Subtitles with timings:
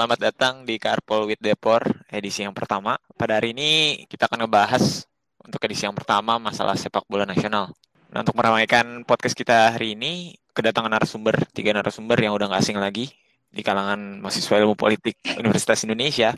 [0.00, 2.96] selamat datang di Carpool with Depor edisi yang pertama.
[3.20, 5.04] Pada hari ini kita akan ngebahas
[5.44, 7.68] untuk edisi yang pertama masalah sepak bola nasional.
[8.08, 12.80] Nah, untuk meramaikan podcast kita hari ini, kedatangan narasumber, tiga narasumber yang udah nggak asing
[12.80, 13.12] lagi
[13.52, 16.32] di kalangan mahasiswa ilmu politik Universitas Indonesia.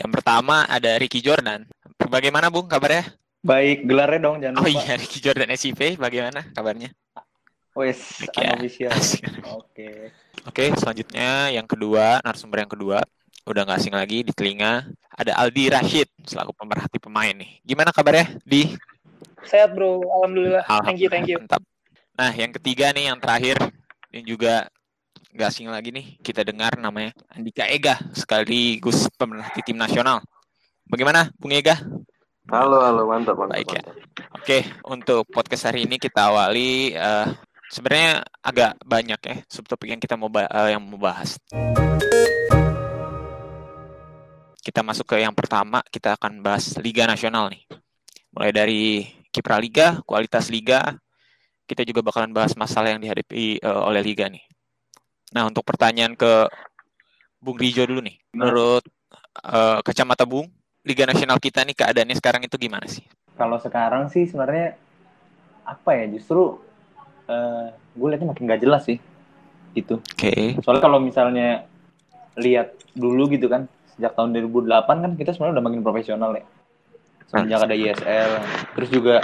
[0.00, 1.68] Yang pertama ada Ricky Jordan.
[2.08, 3.12] Bagaimana Bung kabarnya?
[3.44, 4.88] Baik, gelarnya dong jangan Oh lupa.
[4.88, 6.88] iya, Ricky Jordan SIP, bagaimana kabarnya?
[7.72, 8.92] Wes, unofficial.
[9.64, 10.12] Oke.
[10.44, 12.98] Oke, selanjutnya yang kedua, narasumber yang kedua,
[13.48, 17.64] udah nggak asing lagi di telinga, ada Aldi Rashid selaku pemerhati pemain nih.
[17.64, 18.76] Gimana kabarnya di?
[19.48, 20.68] Sehat bro, alhamdulillah.
[20.84, 21.40] Thank you, thank you.
[21.40, 21.64] Mantap.
[22.12, 23.56] Nah, yang ketiga nih, yang terakhir,
[24.12, 24.68] yang juga
[25.32, 30.20] nggak asing lagi nih, kita dengar namanya Andika Ega, sekaligus pemerhati tim nasional.
[30.84, 31.80] Bagaimana, Bung Ega?
[32.52, 33.56] Halo, halo, mantap, mantap.
[33.56, 33.82] Baik ya.
[34.36, 37.26] Oke, untuk podcast hari ini kita awali eh,
[37.72, 41.40] sebenarnya agak banyak ya subtopik yang kita mau eh, yang mau bahas.
[44.62, 47.64] Kita masuk ke yang pertama, kita akan bahas Liga Nasional nih.
[48.36, 48.84] Mulai dari
[49.32, 50.94] kiprah liga, kualitas liga,
[51.66, 54.44] kita juga bakalan bahas masalah yang dihadapi eh, oleh liga nih.
[55.32, 56.46] Nah, untuk pertanyaan ke
[57.40, 58.20] Bung Rijo dulu nih.
[58.36, 58.84] Menurut
[59.42, 60.46] eh, kacamata Bung,
[60.84, 63.02] Liga Nasional kita nih keadaannya sekarang itu gimana sih?
[63.34, 64.76] Kalau sekarang sih sebenarnya
[65.66, 66.06] apa ya?
[66.12, 66.71] Justru
[67.32, 69.00] eh gue liatnya makin gak jelas sih.
[69.72, 69.96] Gitu.
[69.96, 70.60] Oke.
[70.60, 71.64] Soalnya kalau misalnya
[72.36, 76.44] lihat dulu gitu kan, sejak tahun 2008 kan kita sebenarnya udah makin profesional ya.
[77.32, 78.30] Semenjak ada ISL,
[78.76, 79.16] terus juga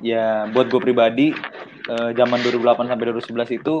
[0.00, 1.36] ya buat gue pribadi
[1.84, 3.74] eh, zaman 2008 sampai 2011 itu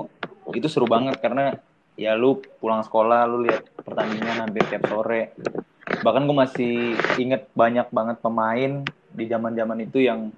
[0.52, 1.56] itu seru banget karena
[1.96, 5.32] ya lu pulang sekolah lu lihat pertandingan hampir tiap sore.
[6.04, 6.74] Bahkan gue masih
[7.16, 8.84] inget banyak banget pemain
[9.16, 10.28] di zaman-zaman itu yang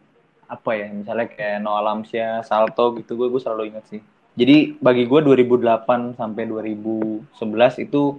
[0.48, 4.00] apa ya misalnya kayak Noah Lamsia, Salto gitu gue gue selalu inget sih.
[4.38, 8.16] Jadi bagi gue 2008 sampai 2011 itu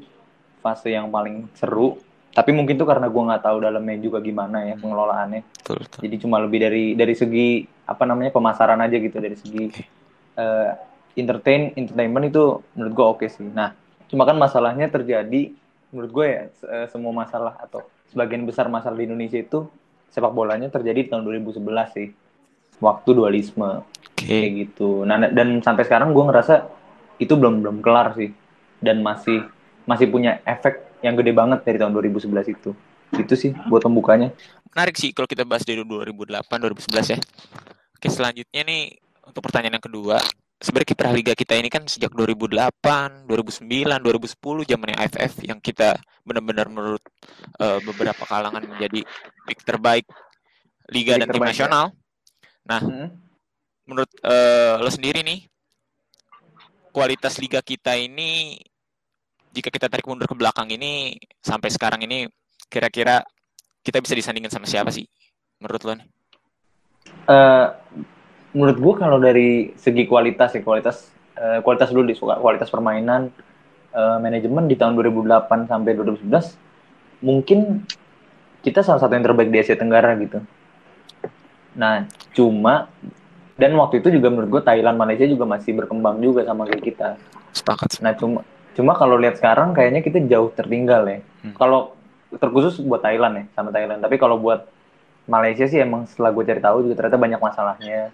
[0.62, 1.98] fase yang paling seru.
[2.30, 5.42] Tapi mungkin tuh karena gue nggak tahu dalamnya juga gimana ya pengelolaannya.
[5.42, 6.00] Betul, betul.
[6.06, 9.66] Jadi cuma lebih dari dari segi apa namanya pemasaran aja gitu dari segi
[10.38, 10.72] eh,
[11.18, 13.50] entertain entertainment itu menurut gue oke sih.
[13.50, 13.74] Nah
[14.06, 15.54] cuma kan masalahnya terjadi
[15.90, 17.82] menurut gue ya se- semua masalah atau
[18.14, 19.66] sebagian besar masalah di Indonesia itu
[20.10, 22.08] sepak bolanya terjadi di tahun 2011 sih
[22.82, 24.26] waktu dualisme Oke.
[24.26, 25.04] kayak gitu.
[25.06, 26.66] Nah dan sampai sekarang gue ngerasa
[27.20, 28.32] itu belum belum kelar sih
[28.80, 29.44] dan masih
[29.84, 32.72] masih punya efek yang gede banget dari tahun 2011 itu.
[33.16, 34.32] Itu sih buat pembukanya.
[34.72, 37.20] Menarik sih kalau kita bahas dari 2008 2011 ya.
[38.00, 38.96] Oke, selanjutnya nih
[39.28, 40.18] untuk pertanyaan yang kedua.
[40.60, 45.96] Sebenarnya kiprah liga kita ini kan sejak 2008, 2009, 2010 zamannya AFF yang kita
[46.28, 47.04] benar-benar menurut
[47.64, 49.08] eh, beberapa kalangan menjadi
[49.48, 50.04] pick terbaik
[50.92, 51.48] liga Pick dan tim ya.
[51.48, 51.86] nasional.
[52.68, 53.08] Hmm.
[53.88, 55.48] Menurut eh, lo sendiri nih
[56.92, 58.60] kualitas liga kita ini
[59.56, 62.28] jika kita tarik mundur ke belakang ini sampai sekarang ini
[62.68, 63.24] kira-kira
[63.82, 65.08] kita bisa disandingkan sama siapa sih
[65.64, 66.08] menurut lo nih?
[67.30, 67.68] Eh,
[68.54, 73.30] menurut gue kalau dari segi kualitas ya kualitas eh, kualitas dulu di kualitas permainan
[73.94, 76.70] eh, manajemen di tahun 2008 sampai 2011
[77.22, 77.86] mungkin
[78.60, 80.44] kita salah satu yang terbaik di Asia Tenggara gitu.
[81.80, 82.92] Nah cuma
[83.60, 87.10] dan waktu itu juga menurut gue Thailand Malaysia juga masih berkembang juga sama kayak kita.
[87.56, 88.00] Sepakat.
[88.04, 88.44] Nah cuma
[88.76, 91.20] cuma kalau lihat sekarang kayaknya kita jauh tertinggal ya.
[91.44, 91.56] Hmm.
[91.56, 91.96] Kalau
[92.36, 94.00] terkhusus buat Thailand ya sama Thailand.
[94.04, 94.68] Tapi kalau buat
[95.30, 98.12] Malaysia sih emang setelah gue cari tahu juga ternyata banyak masalahnya.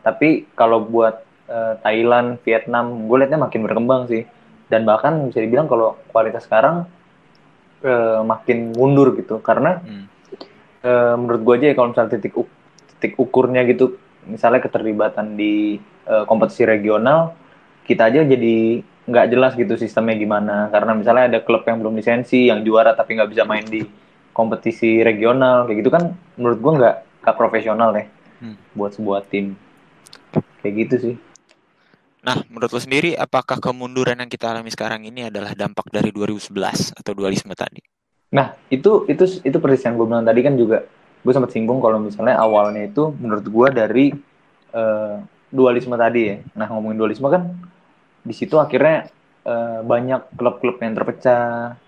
[0.00, 4.22] Tapi kalau buat eh, Thailand, Vietnam, gue liatnya makin berkembang sih.
[4.68, 6.84] Dan bahkan bisa dibilang kalau kualitas sekarang
[7.80, 9.40] eh, makin mundur gitu.
[9.40, 10.06] Karena Hmm.
[10.84, 12.56] eh, menurut gue aja ya kalau misalnya titik uk-
[12.98, 17.36] titik ukurnya gitu, misalnya keterlibatan di eh, kompetisi regional,
[17.84, 20.68] kita aja jadi nggak jelas gitu sistemnya gimana.
[20.68, 23.84] Karena misalnya ada klub yang belum lisensi, yang juara tapi nggak bisa main di
[24.32, 28.04] kompetisi regional, kayak gitu kan menurut gue nggak nggak profesional ya
[28.38, 28.54] Hmm.
[28.70, 29.58] buat sebuah tim.
[30.62, 31.14] Kayak gitu sih.
[32.18, 36.98] Nah, menurut lo sendiri apakah kemunduran yang kita alami sekarang ini adalah dampak dari 2011
[36.98, 37.78] atau dualisme tadi?
[38.34, 40.84] Nah, itu itu itu persis yang gue bilang tadi kan juga
[41.22, 44.06] gue sempat singgung kalau misalnya awalnya itu menurut gue dari
[44.74, 45.14] eh,
[45.48, 46.36] dualisme tadi ya.
[46.58, 47.54] Nah, ngomongin dualisme kan
[48.26, 49.08] di situ akhirnya
[49.46, 51.78] eh, banyak klub-klub yang terpecah.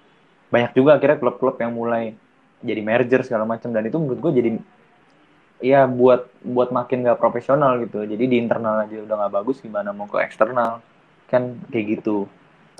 [0.51, 2.15] Banyak juga akhirnya klub-klub yang mulai
[2.63, 4.51] jadi merger segala macam dan itu menurut gue jadi
[5.61, 8.03] ya buat buat makin gak profesional gitu.
[8.05, 10.81] Jadi di internal aja udah nggak bagus gimana mau ke eksternal.
[11.29, 12.27] Kan kayak gitu.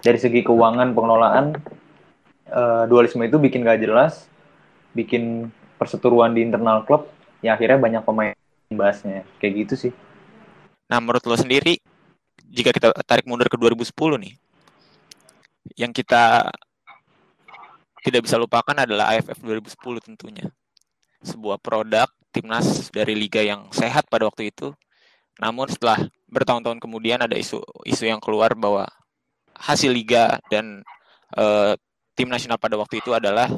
[0.01, 1.61] Dari segi keuangan pengelolaan
[2.49, 4.27] eh, dualisme itu bikin gak jelas,
[4.97, 7.09] bikin perseteruan di internal klub,
[7.45, 8.37] ya akhirnya banyak pemain
[8.73, 9.29] bahasnya.
[9.39, 9.93] Kayak gitu sih.
[10.91, 11.79] Nah, menurut lo sendiri
[12.51, 13.95] jika kita tarik mundur ke 2010
[14.27, 14.35] nih,
[15.79, 16.51] yang kita
[18.01, 20.47] tidak bisa lupakan adalah AFF 2010 tentunya.
[21.21, 24.75] Sebuah produk timnas dari liga yang sehat pada waktu itu.
[25.39, 25.99] Namun setelah
[26.31, 28.87] bertahun-tahun kemudian ada isu isu yang keluar bahwa
[29.59, 30.81] hasil liga dan
[31.37, 31.75] uh,
[32.15, 33.51] tim nasional pada waktu itu adalah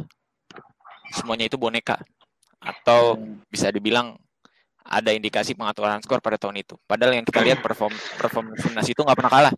[1.12, 2.00] semuanya itu boneka
[2.62, 3.19] atau
[3.50, 4.16] bisa dibilang
[4.82, 6.74] ada indikasi pengaturan skor pada tahun itu.
[6.86, 9.54] Padahal yang kita lihat perform perform timnas itu nggak pernah kalah.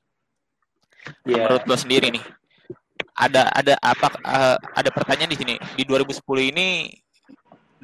[1.25, 1.49] Yeah.
[1.49, 2.25] Menurut lo sendiri nih,
[3.17, 6.89] ada ada apa uh, ada pertanyaan di sini di 2010 ini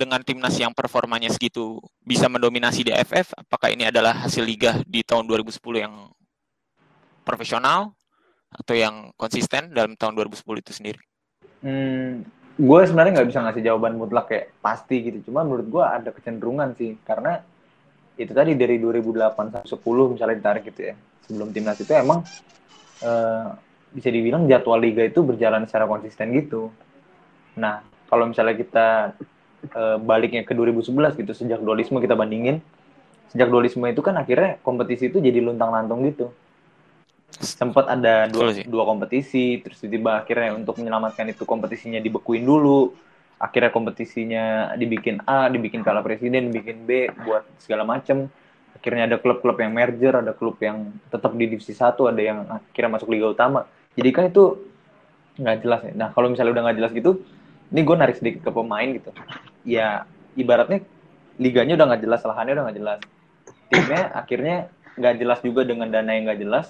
[0.01, 5.05] dengan timnas yang performanya segitu bisa mendominasi di AFF apakah ini adalah hasil liga di
[5.05, 6.09] tahun 2010 yang
[7.21, 7.93] profesional
[8.49, 11.01] atau yang konsisten dalam tahun 2010 itu sendiri?
[11.61, 12.25] Hmm,
[12.57, 15.29] gue sebenarnya nggak bisa ngasih jawaban mutlak kayak pasti gitu.
[15.29, 17.45] Cuma menurut gue ada kecenderungan sih karena
[18.17, 20.95] itu tadi dari 2008 sampai 10 misalnya ditarik gitu ya.
[21.29, 22.25] Sebelum timnas itu emang
[23.05, 23.49] uh,
[23.93, 26.73] bisa dibilang jadwal liga itu berjalan secara konsisten gitu.
[27.61, 28.89] Nah, kalau misalnya kita
[29.75, 32.61] uh, baliknya ke 2011 gitu sejak dualisme kita bandingin,
[33.33, 36.33] sejak dualisme itu kan akhirnya kompetisi itu jadi luntang-lantung gitu.
[37.31, 42.93] Sempat ada dua, dua kompetisi terus tiba-tiba akhirnya untuk menyelamatkan itu kompetisinya dibekuin dulu.
[43.41, 48.29] Akhirnya kompetisinya dibikin A dibikin kalah presiden dibikin B buat segala macem.
[48.77, 53.01] Akhirnya ada klub-klub yang merger ada klub yang tetap di divisi satu ada yang akhirnya
[53.01, 53.65] masuk liga utama.
[53.97, 54.71] Jadi kan itu
[55.41, 57.11] nggak jelas ya nah kalau misalnya udah nggak jelas gitu
[57.73, 59.11] ini gue narik sedikit ke pemain gitu
[59.65, 60.85] ya ibaratnya
[61.41, 63.01] liganya udah nggak jelas lahannya udah nggak jelas.
[63.71, 64.57] Timnya akhirnya
[64.99, 66.67] nggak jelas juga dengan dana yang nggak jelas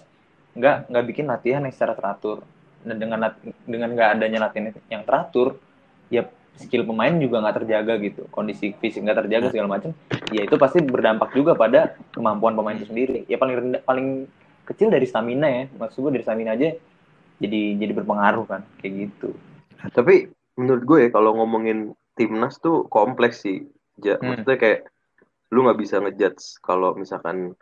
[0.51, 2.47] nggak nggak bikin latihan yang secara teratur.
[2.81, 3.35] Dan dengan
[3.69, 5.61] dengan nggak adanya latihan yang teratur
[6.09, 6.25] ya
[6.57, 8.23] skill pemain juga nggak terjaga gitu.
[8.31, 9.91] Kondisi fisik nggak terjaga segala macam
[10.31, 13.27] ya itu pasti berdampak juga pada kemampuan pemain itu sendiri.
[13.27, 14.31] Ya paling rendah, paling
[14.69, 15.63] kecil dari stamina ya.
[15.75, 16.73] Maksud gue dari stamina aja
[17.41, 19.33] jadi jadi berpengaruh kan kayak gitu.
[19.81, 20.29] Tapi
[20.61, 23.65] menurut gue ya kalau ngomongin timnas tuh kompleks sih.
[23.97, 24.45] Ja, hmm.
[24.45, 24.81] maksudnya kayak
[25.49, 27.57] lu nggak bisa ngejudge kalau misalkan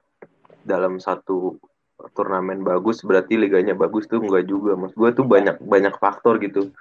[0.66, 1.56] dalam satu
[2.18, 4.74] turnamen bagus berarti liganya bagus tuh enggak juga.
[4.74, 6.74] Mas gue tuh banyak banyak faktor gitu.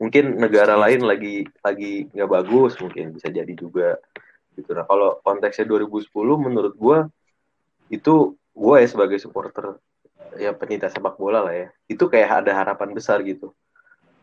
[0.00, 4.00] Mungkin negara lain lagi lagi nggak bagus mungkin bisa jadi juga
[4.56, 4.72] gitu.
[4.72, 6.08] Nah kalau konteksnya 2010
[6.40, 6.98] menurut gue
[7.92, 9.76] itu gue ya sebagai supporter
[10.36, 11.68] ya pencinta sepak bola lah ya.
[11.88, 13.52] Itu kayak ada harapan besar gitu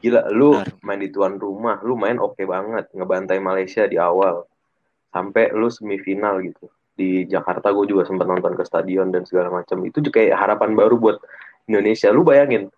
[0.05, 0.53] gila lu
[0.85, 4.45] main di tuan rumah lu main oke okay banget ngebantai Malaysia di awal.
[5.09, 6.69] Sampai lu semifinal gitu.
[6.93, 9.81] Di Jakarta gue juga sempat nonton ke stadion dan segala macam.
[9.81, 11.17] Itu juga kayak harapan baru buat
[11.65, 12.13] Indonesia.
[12.13, 12.69] Lu bayangin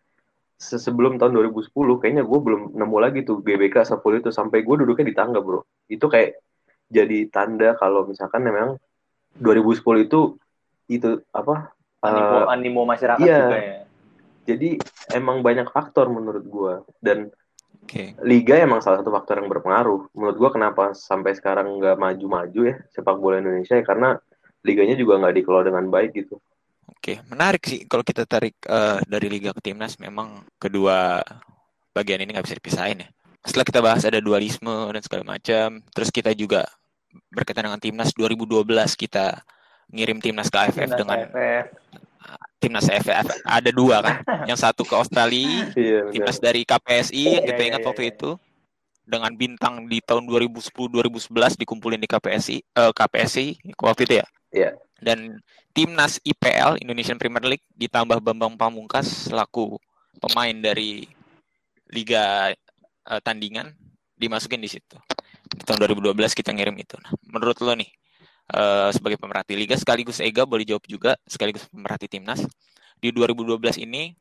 [0.56, 4.29] sebelum tahun 2010 kayaknya gue belum nemu lagi tuh GBK 10 itu.
[4.31, 5.65] Sampai gue duduknya di tangga bro.
[5.91, 6.39] Itu kayak
[6.88, 8.79] jadi tanda kalau misalkan memang
[9.41, 10.39] 2010 itu
[10.88, 13.87] itu apa animo, uh, animo masyarakat iya, juga ya
[14.47, 14.79] jadi
[15.11, 16.73] emang banyak faktor menurut gue
[17.03, 17.29] dan
[17.88, 18.19] Okay.
[18.19, 20.11] Liga emang salah satu faktor yang berpengaruh.
[20.11, 24.19] Menurut gua kenapa sampai sekarang nggak maju-maju ya sepak bola Indonesia ya karena
[24.67, 26.35] liganya juga nggak dikelola dengan baik gitu.
[26.91, 31.23] Oke, menarik sih kalau kita tarik uh, dari liga ke timnas memang kedua
[31.95, 33.09] bagian ini nggak bisa dipisahin ya.
[33.47, 36.67] Setelah kita bahas ada dualisme dan segala macam, terus kita juga
[37.31, 38.67] berkaitan dengan timnas 2012
[39.00, 39.39] kita
[39.95, 41.65] ngirim timnas ke AFF timnas dengan AFF
[42.57, 44.15] timnas AFF ada dua kan?
[44.50, 48.13] Yang satu ke Australia iya, timnas dari KPSI yang kita iya, ingat iya, waktu iya.
[48.13, 48.29] itu?
[49.07, 53.45] Dengan bintang di tahun 2010 2011 dikumpulin di KPSI eh, KPSI
[53.79, 54.27] waktu itu ya?
[54.47, 54.71] Iya.
[55.03, 55.43] dan
[55.75, 59.77] timnas IPL Indonesian Premier League ditambah Bambang Pamungkas selaku
[60.17, 61.05] pemain dari
[61.91, 62.50] liga
[63.05, 63.75] uh, tandingan
[64.17, 64.97] dimasukin di situ.
[65.47, 66.97] Di tahun 2012 kita ngirim itu.
[66.97, 67.88] Nah menurut lo nih
[68.54, 72.44] uh, sebagai pemerhati liga sekaligus Ega boleh jawab juga sekaligus pemerhati timnas.
[72.98, 74.13] Di 2012 ini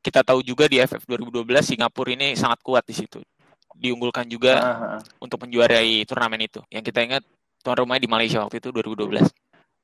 [0.00, 3.20] kita tahu juga di FF 2012 Singapura ini sangat kuat di situ.
[3.76, 5.00] Diunggulkan juga uh-huh.
[5.24, 6.60] untuk menjuarai turnamen itu.
[6.72, 7.22] Yang kita ingat
[7.60, 9.20] tuan rumahnya di Malaysia waktu itu 2012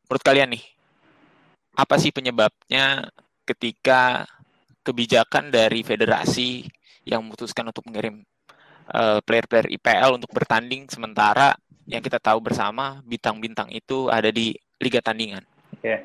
[0.06, 0.64] menurut kalian nih
[1.76, 3.04] apa sih penyebabnya
[3.44, 4.24] ketika
[4.80, 6.64] kebijakan dari federasi
[7.04, 8.24] yang memutuskan untuk mengirim
[8.94, 11.52] uh, player-player IPL untuk bertanding sementara
[11.86, 15.42] yang kita tahu bersama bintang-bintang itu ada di liga tandingan.
[15.78, 16.02] Okay.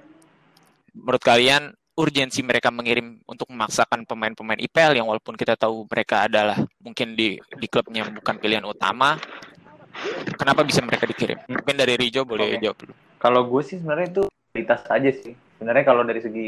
[0.93, 6.57] Menurut kalian urgensi mereka mengirim untuk memaksakan pemain-pemain IPL yang walaupun kita tahu mereka adalah
[6.79, 9.19] mungkin di di klubnya bukan pilihan utama,
[10.39, 11.37] kenapa bisa mereka dikirim?
[11.49, 12.61] Mungkin dari Rijo boleh okay.
[12.63, 12.93] jawab dulu.
[13.19, 14.23] Kalau gue sih sebenarnya itu
[14.53, 15.33] kualitas aja sih.
[15.57, 16.47] Sebenarnya kalau dari segi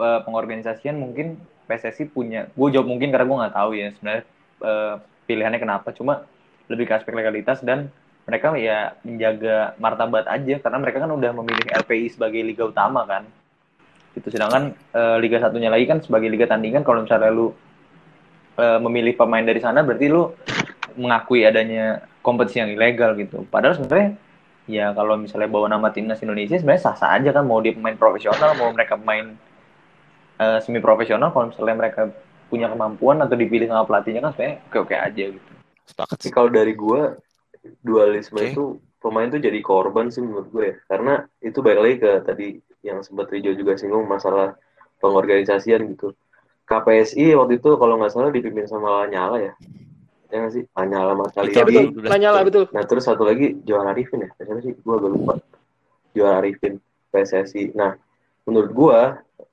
[0.00, 1.38] uh, pengorganisasian mungkin
[1.68, 2.48] PSSI punya.
[2.56, 4.24] Gue jawab mungkin karena gue nggak tahu ya sebenarnya
[4.64, 4.94] uh,
[5.28, 5.88] pilihannya kenapa.
[5.94, 6.24] Cuma
[6.68, 7.88] lebih ke aspek legalitas dan
[8.28, 13.24] mereka ya menjaga martabat aja karena mereka kan udah memilih LPI sebagai liga utama kan
[14.12, 17.56] itu sedangkan uh, liga satunya lagi kan sebagai liga tandingan kalau misalnya lu
[18.58, 20.34] uh, memilih pemain dari sana berarti lu
[20.98, 23.46] mengakui adanya kompetisi yang ilegal gitu.
[23.46, 24.18] Padahal sebenarnya
[24.68, 28.58] ya kalau misalnya bawa nama timnas Indonesia sebenarnya sah-sah aja kan mau dia pemain profesional,
[28.58, 29.38] mau mereka pemain
[30.42, 32.10] uh, semi profesional kalau misalnya mereka
[32.50, 35.50] punya kemampuan atau dipilih sama pelatihnya kan sebenarnya oke-oke aja gitu.
[35.88, 36.32] Sepakat sih.
[36.34, 37.27] Kalau dari gue
[37.82, 38.52] dualisme okay.
[38.54, 40.76] itu pemain tuh jadi korban sih menurut gue ya.
[40.90, 42.46] Karena itu balik lagi ke tadi
[42.82, 44.54] yang sempat Rijo juga singgung masalah
[44.98, 46.14] pengorganisasian gitu.
[46.68, 49.54] KPSI waktu itu kalau nggak salah dipimpin sama Lanyala ya.
[50.28, 50.64] Ya nggak sih?
[50.76, 52.10] Lanyala sama kali betul, betul.
[52.12, 52.64] Lanyala betul.
[52.74, 54.30] Nah terus satu lagi Johan Arifin ya.
[54.36, 54.76] Siapa sih?
[54.76, 55.34] Gue agak lupa.
[56.12, 56.74] Johan Arifin
[57.14, 57.72] PSSI.
[57.72, 57.96] Nah
[58.44, 59.00] menurut gue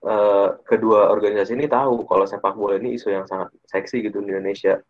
[0.04, 4.36] uh, kedua organisasi ini tahu kalau sepak bola ini isu yang sangat seksi gitu di
[4.36, 4.84] Indonesia.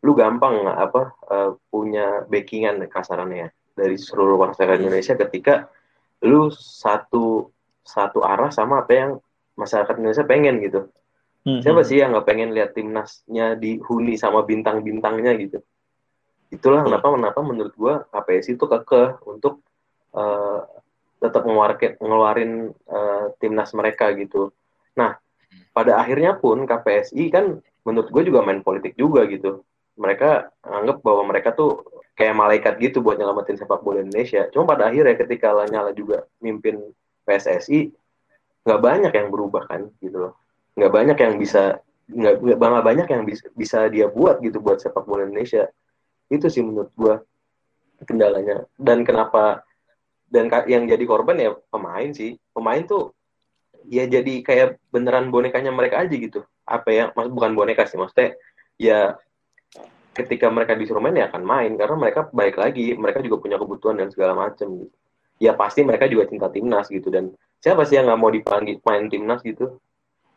[0.00, 5.54] Lu gampang nggak apa uh, punya backingan kasarannya ya, dari seluruh masyarakat Indonesia ketika
[6.24, 7.48] lu satu
[7.84, 9.10] satu arah sama apa yang
[9.56, 10.80] masyarakat Indonesia pengen gitu.
[11.40, 11.60] Hmm.
[11.64, 15.58] Siapa sih yang nggak pengen lihat timnasnya dihuni sama bintang-bintangnya gitu?
[16.52, 19.64] Itulah kenapa kenapa menurut gua KPSI itu kekeh untuk
[20.12, 20.64] uh,
[21.20, 22.52] tetap ngeluarin, ngeluarin
[22.88, 24.52] uh, timnas mereka gitu.
[24.96, 25.20] Nah,
[25.76, 29.62] pada akhirnya pun KPSI kan menurut gue juga main politik juga gitu.
[30.00, 31.84] Mereka anggap bahwa mereka tuh
[32.16, 34.48] kayak malaikat gitu buat nyelamatin sepak bola Indonesia.
[34.52, 36.80] Cuma pada akhirnya ketika Lanyala juga mimpin
[37.28, 37.92] PSSI,
[38.64, 40.34] nggak banyak yang berubah kan gitu loh.
[40.76, 41.80] Nggak banyak yang bisa
[42.10, 45.68] nggak nggak banyak yang bisa bisa dia buat gitu buat sepak bola Indonesia.
[46.28, 47.24] Itu sih menurut gua
[48.04, 48.68] kendalanya.
[48.76, 49.64] Dan kenapa
[50.28, 52.36] dan yang jadi korban ya pemain sih.
[52.52, 53.16] Pemain tuh
[53.88, 56.44] ya jadi kayak beneran bonekanya mereka aja gitu.
[56.68, 58.36] Apa ya bukan boneka sih maksudnya
[58.76, 59.16] ya
[60.14, 61.72] ketika mereka disuruh main ya akan main.
[61.78, 64.94] Karena mereka baik lagi mereka juga punya kebutuhan dan segala macam gitu
[65.40, 67.08] ya pasti mereka juga cinta timnas gitu.
[67.08, 69.80] Dan siapa sih yang nggak mau dipanggil main timnas gitu?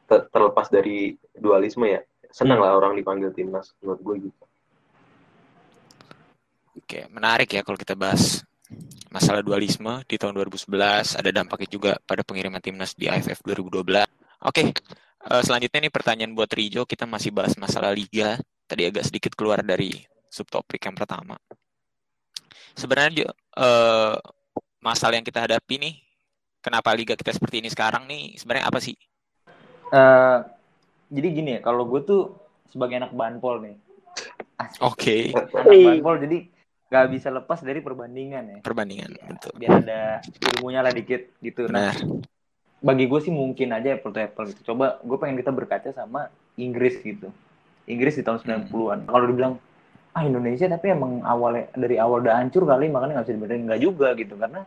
[0.08, 2.02] Ter terlepas dari dualisme ya.
[2.32, 4.44] Senang lah orang dipanggil timnas menurut gue gitu.
[6.74, 8.42] Oke menarik ya kalau kita bahas
[9.14, 13.86] masalah dualisme di tahun 2011 ada dampaknya juga pada pengiriman timnas di AFF 2012
[14.42, 14.64] oke
[15.30, 16.90] uh, selanjutnya nih pertanyaan buat Rijo.
[16.90, 18.42] Kita masih bahas masalah liga
[18.74, 19.94] tadi agak sedikit keluar dari
[20.34, 21.38] subtopik yang pertama
[22.74, 24.18] sebenarnya uh,
[24.84, 25.96] masalah yang kita hadapi nih,
[26.60, 28.96] kenapa liga kita seperti ini sekarang nih, sebenarnya apa sih?
[29.94, 30.44] Uh,
[31.08, 32.36] jadi gini ya, kalau gue tuh
[32.68, 33.76] sebagai anak banpol nih.
[34.92, 35.32] Oke.
[35.32, 35.56] Okay.
[35.56, 36.38] Anak banpol jadi
[36.92, 38.60] gak bisa lepas dari perbandingan ya.
[38.62, 39.54] Perbandingan, ya, betul.
[39.58, 40.02] Biar ada
[40.54, 41.66] ilmunya lah dikit gitu.
[41.72, 41.96] Nah,
[42.84, 44.74] bagi gue sih mungkin aja apple to apple gitu.
[44.74, 47.32] Coba gue pengen kita berkaca sama Inggris gitu.
[47.90, 49.00] Inggris di tahun 90-an.
[49.04, 49.10] Hmm.
[49.10, 49.54] Kalau dibilang
[50.14, 53.64] ah Indonesia tapi emang awalnya dari awal udah hancur kali makanya nggak bisa dibenerin.
[53.68, 54.62] Nggak juga gitu karena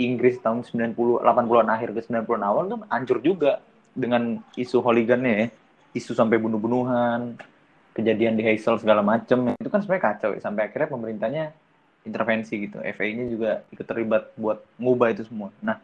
[0.00, 3.60] Inggris tahun 90 80-an akhir ke 90-an awal tuh hancur juga
[3.92, 5.46] dengan isu hooligannya ya.
[5.92, 7.36] Isu sampai bunuh-bunuhan
[7.92, 9.52] kejadian di Hazel segala macem.
[9.60, 11.44] Itu kan sebenarnya kacau ya sampai akhirnya pemerintahnya
[12.08, 12.80] intervensi gitu.
[12.80, 15.52] FA-nya juga ikut terlibat buat ngubah itu semua.
[15.60, 15.76] Nah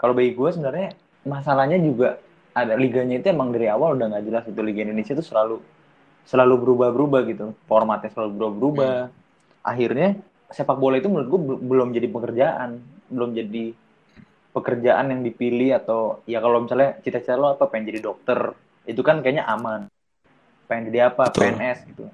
[0.00, 0.92] kalau bagi gue sebenarnya
[1.24, 2.20] masalahnya juga
[2.54, 5.58] ada liganya itu emang dari awal udah nggak jelas itu liga Indonesia itu selalu
[6.24, 7.46] selalu berubah-berubah gitu.
[7.68, 8.94] Formatnya selalu berubah-berubah.
[9.08, 9.22] Hmm.
[9.64, 10.20] akhirnya
[10.52, 12.70] sepak bola itu menurut gue belum jadi pekerjaan.
[13.08, 13.72] Belum jadi
[14.52, 17.68] pekerjaan yang dipilih atau ya kalau misalnya cita-cita lo apa?
[17.68, 18.52] Pengen jadi dokter.
[18.84, 19.88] Itu kan kayaknya aman.
[20.68, 21.32] Pengen jadi apa?
[21.32, 21.48] Betul.
[21.48, 22.04] PNS gitu.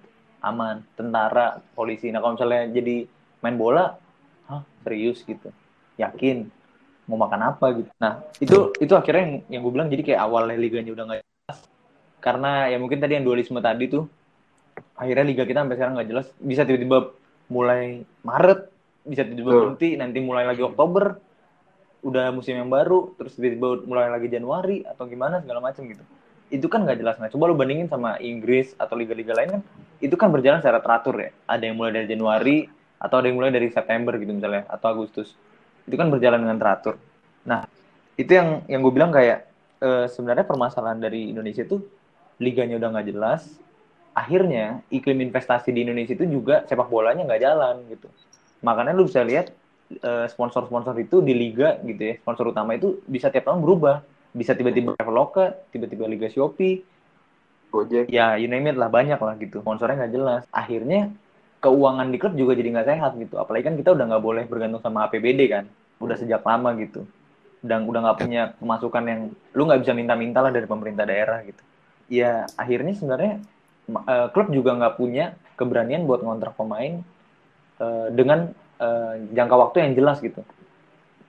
[0.42, 0.86] Aman.
[0.94, 2.08] Tentara polisi.
[2.14, 2.96] Nah kalau misalnya jadi
[3.42, 3.98] main bola
[4.46, 4.62] hah?
[4.86, 5.50] Serius gitu.
[5.98, 6.48] Yakin
[7.10, 7.90] mau makan apa gitu.
[7.98, 11.20] Nah itu itu akhirnya yang, yang gue bilang jadi kayak awalnya liganya udah nggak
[12.20, 14.04] karena ya mungkin tadi yang dualisme tadi tuh
[14.94, 16.26] akhirnya liga kita sampai sekarang nggak jelas.
[16.38, 17.12] Bisa tiba-tiba
[17.50, 21.16] mulai Maret bisa tiba-tiba berhenti nanti mulai lagi Oktober
[22.00, 26.04] udah musim yang baru terus tiba-tiba mulai lagi Januari atau gimana segala macam gitu.
[26.52, 29.62] Itu kan nggak jelas nah coba lu bandingin sama Inggris atau liga-liga lain kan
[30.00, 31.30] itu kan berjalan secara teratur ya.
[31.48, 32.68] Ada yang mulai dari Januari
[33.00, 35.32] atau ada yang mulai dari September gitu misalnya atau Agustus.
[35.88, 37.00] Itu kan berjalan dengan teratur.
[37.48, 37.64] Nah
[38.20, 39.48] itu yang yang gue bilang kayak
[39.80, 41.80] e, sebenarnya permasalahan dari Indonesia tuh
[42.40, 43.60] liganya udah nggak jelas
[44.16, 48.08] akhirnya iklim investasi di Indonesia itu juga sepak bolanya nggak jalan gitu.
[48.60, 49.54] Makanya lu bisa lihat
[49.94, 54.02] eh, sponsor-sponsor itu di liga gitu ya sponsor utama itu bisa tiap tahun berubah.
[54.30, 56.86] Bisa tiba-tiba Traveloka tiba-tiba Liga Shopee
[57.70, 58.06] Gojek.
[58.06, 59.62] ya you name it lah banyak lah gitu.
[59.62, 60.42] Sponsornya nggak jelas.
[60.54, 61.10] Akhirnya
[61.58, 63.38] keuangan di klub juga jadi nggak sehat gitu.
[63.42, 65.64] Apalagi kan kita udah nggak boleh bergantung sama APBD kan.
[65.98, 67.02] Udah sejak lama gitu.
[67.58, 69.20] Dan udah nggak punya pemasukan yang
[69.54, 71.62] lu nggak bisa minta-minta lah dari pemerintah daerah gitu
[72.10, 73.40] ya akhirnya sebenarnya
[73.88, 77.00] uh, klub juga nggak punya keberanian buat ngontrak pemain
[77.78, 78.50] uh, dengan
[78.82, 80.42] uh, jangka waktu yang jelas gitu.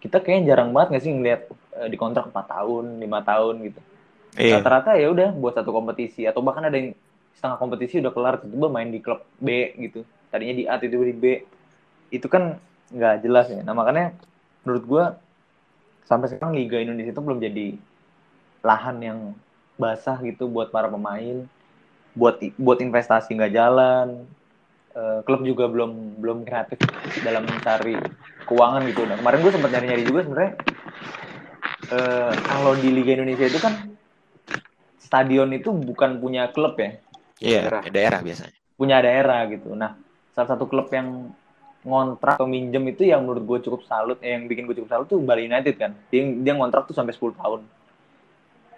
[0.02, 1.42] Kita kayaknya jarang banget nggak sih ngeliat
[1.78, 3.82] uh, di kontrak 4 tahun, lima tahun gitu.
[4.42, 4.60] Iya.
[4.60, 6.98] Rata-rata ya udah buat satu kompetisi atau bahkan ada yang
[7.42, 11.16] setengah kompetisi udah kelar tiba-tiba main di klub B gitu tadinya di A tiba-tiba di
[11.18, 11.26] B
[12.14, 12.62] itu kan
[12.94, 14.14] nggak jelas ya nah makanya
[14.62, 15.04] menurut gue
[16.06, 17.68] sampai sekarang Liga Indonesia itu belum jadi
[18.62, 19.20] lahan yang
[19.82, 21.50] basah gitu buat para pemain
[22.14, 24.28] buat buat investasi nggak jalan
[24.96, 26.78] uh, klub juga belum belum kreatif
[27.24, 27.96] dalam mencari
[28.46, 29.08] keuangan gitu.
[29.08, 30.54] Nah kemarin gue sempat nyari-nyari juga sebenarnya
[31.96, 33.74] uh, kalau di Liga Indonesia itu kan
[35.00, 37.00] stadion itu bukan punya klub ya?
[37.42, 37.82] Iya daerah.
[37.88, 38.58] daerah biasanya.
[38.76, 39.72] Punya daerah gitu.
[39.72, 39.96] Nah
[40.36, 41.32] salah satu klub yang
[41.82, 45.08] ngontrak atau minjem itu yang menurut gue cukup salut eh, yang bikin gue cukup salut
[45.10, 45.96] tuh Bali United kan.
[46.12, 47.62] Dia, dia ngontrak tuh sampai 10 tahun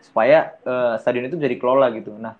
[0.04, 2.12] supaya uh, stadion itu jadi kelola gitu.
[2.20, 2.36] Nah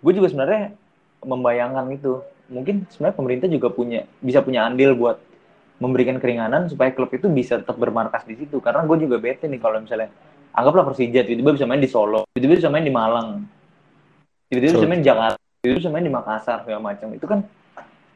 [0.00, 0.76] gue juga sebenarnya
[1.24, 2.20] membayangkan itu
[2.52, 5.16] mungkin sebenarnya pemerintah juga punya bisa punya andil buat
[5.80, 8.60] memberikan keringanan supaya klub itu bisa tetap bermarkas di situ.
[8.60, 10.12] Karena gue juga bete nih kalau misalnya
[10.54, 13.28] anggaplah Persija tiba-tiba bisa main di Solo tiba-tiba bisa main di Malang
[14.50, 17.08] tiba-tiba bisa main di Jakarta tiba-tiba bisa main di Makassar segala macam.
[17.14, 17.40] Itu kan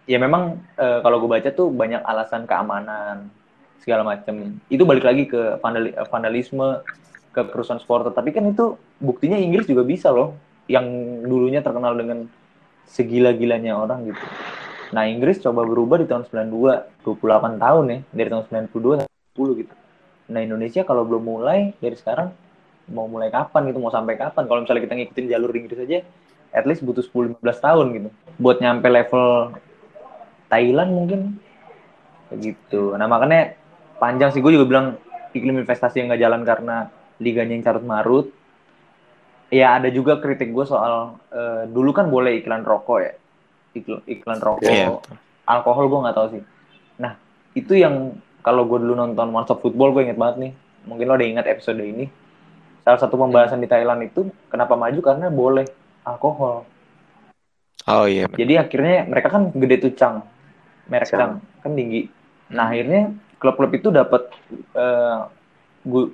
[0.05, 3.31] ya memang e, kalau gue baca tuh banyak alasan keamanan
[3.81, 4.59] segala macam.
[4.67, 6.83] Itu balik lagi ke vandal vandalisme
[7.35, 10.38] ke perusahaan sport tapi kan itu buktinya Inggris juga bisa loh
[10.71, 10.87] yang
[11.26, 12.31] dulunya terkenal dengan
[12.88, 14.25] segila-gilanya orang gitu.
[14.95, 19.75] Nah Inggris coba berubah di tahun 92 28 tahun ya dari tahun 92 10 gitu.
[20.31, 22.33] Nah Indonesia kalau belum mulai dari sekarang
[22.88, 24.45] mau mulai kapan gitu mau sampai kapan?
[24.47, 25.99] Kalau misalnya kita ngikutin jalur Inggris aja
[26.55, 28.09] at least butuh 10 15 tahun gitu.
[28.38, 29.53] Buat nyampe level
[30.49, 31.21] Thailand mungkin
[32.33, 33.55] begitu nah makanya
[34.00, 34.87] panjang sih gue juga bilang
[35.35, 36.76] iklim investasi yang nggak jalan karena
[37.25, 38.26] liganya yang carut marut.
[39.49, 43.12] Ya ada juga kritik gue soal uh, dulu kan boleh iklan rokok ya.
[43.73, 44.69] Iklan, iklan rokok.
[44.69, 45.00] Yeah.
[45.45, 46.43] alkohol gue nggak tahu sih.
[47.00, 47.16] Nah
[47.57, 50.52] itu yang kalau gue dulu nonton Stop Football gue inget banget nih.
[50.85, 52.09] Mungkin lo udah ingat episode ini.
[52.85, 55.01] Salah satu pembahasan di Thailand itu kenapa maju?
[55.01, 55.64] Karena boleh.
[56.05, 56.68] Alkohol.
[57.85, 60.25] Oh iya jadi akhirnya mereka kan gede tucang
[60.88, 62.09] merek sedang kan tinggi.
[62.49, 64.33] Nah akhirnya klub-klub itu dapat
[64.72, 65.29] uh,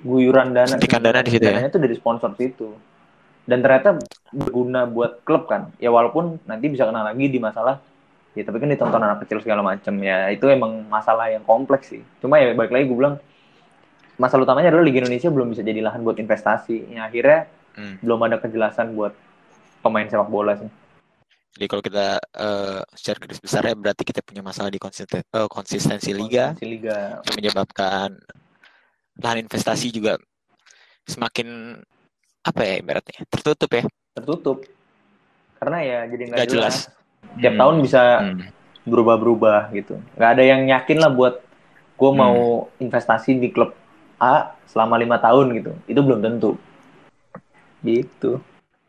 [0.05, 0.75] guyuran dana.
[0.75, 1.63] Suntikan dana di situ ya.
[1.63, 2.75] itu dari sponsor situ.
[3.47, 3.97] Dan ternyata
[4.29, 5.71] berguna buat klub kan.
[5.81, 7.79] Ya walaupun nanti bisa kena lagi di masalah
[8.31, 11.99] ya tapi kan ditonton anak kecil segala macam ya itu emang masalah yang kompleks sih
[12.23, 13.15] cuma ya balik lagi gue bilang
[14.15, 17.99] masalah utamanya adalah Liga Indonesia belum bisa jadi lahan buat investasi ya akhirnya hmm.
[17.99, 19.11] belum ada kejelasan buat
[19.83, 20.71] pemain sepak bola sih
[21.51, 22.07] jadi kalau kita
[22.39, 27.19] uh, secara garis besarnya berarti kita punya masalah di konsisten, uh, konsistensi liga, konsistensi liga
[27.27, 28.15] yang menyebabkan
[29.21, 30.17] lahan investasi juga
[31.05, 31.77] semakin
[32.41, 33.83] apa ya ibaratnya tertutup ya?
[34.17, 34.57] Tertutup.
[35.61, 36.89] Karena ya jadi nggak jelas.
[36.89, 37.37] jelas.
[37.37, 37.61] Tiap hmm.
[37.61, 38.39] tahun bisa hmm.
[38.89, 40.01] berubah-berubah gitu.
[40.17, 41.35] Nggak ada yang yakin lah buat
[41.97, 42.17] gue hmm.
[42.17, 43.77] mau investasi di klub
[44.17, 45.71] A selama lima tahun gitu.
[45.85, 46.57] Itu belum tentu.
[47.85, 48.41] Gitu.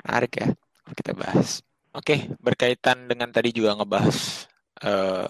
[0.04, 0.48] Menarik ya
[0.96, 1.60] kita bahas.
[1.92, 4.48] Oke, berkaitan dengan tadi juga ngebahas
[4.80, 5.28] uh,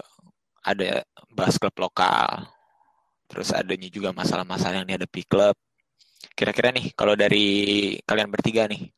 [0.63, 1.03] ada
[1.35, 2.47] bahas klub lokal,
[3.27, 5.55] terus adanya juga masalah-masalah yang dihadapi klub.
[6.33, 7.45] Kira-kira nih, kalau dari
[8.07, 8.89] kalian bertiga nih,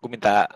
[0.00, 0.46] gue minta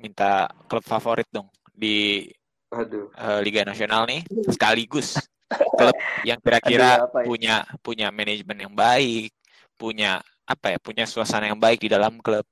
[0.00, 2.26] minta klub favorit dong di
[2.70, 3.10] Aduh.
[3.18, 5.18] Uh, Liga Nasional nih, sekaligus
[5.50, 7.26] klub yang kira-kira ya?
[7.26, 9.34] punya punya manajemen yang baik,
[9.74, 12.46] punya apa ya, punya suasana yang baik di dalam klub,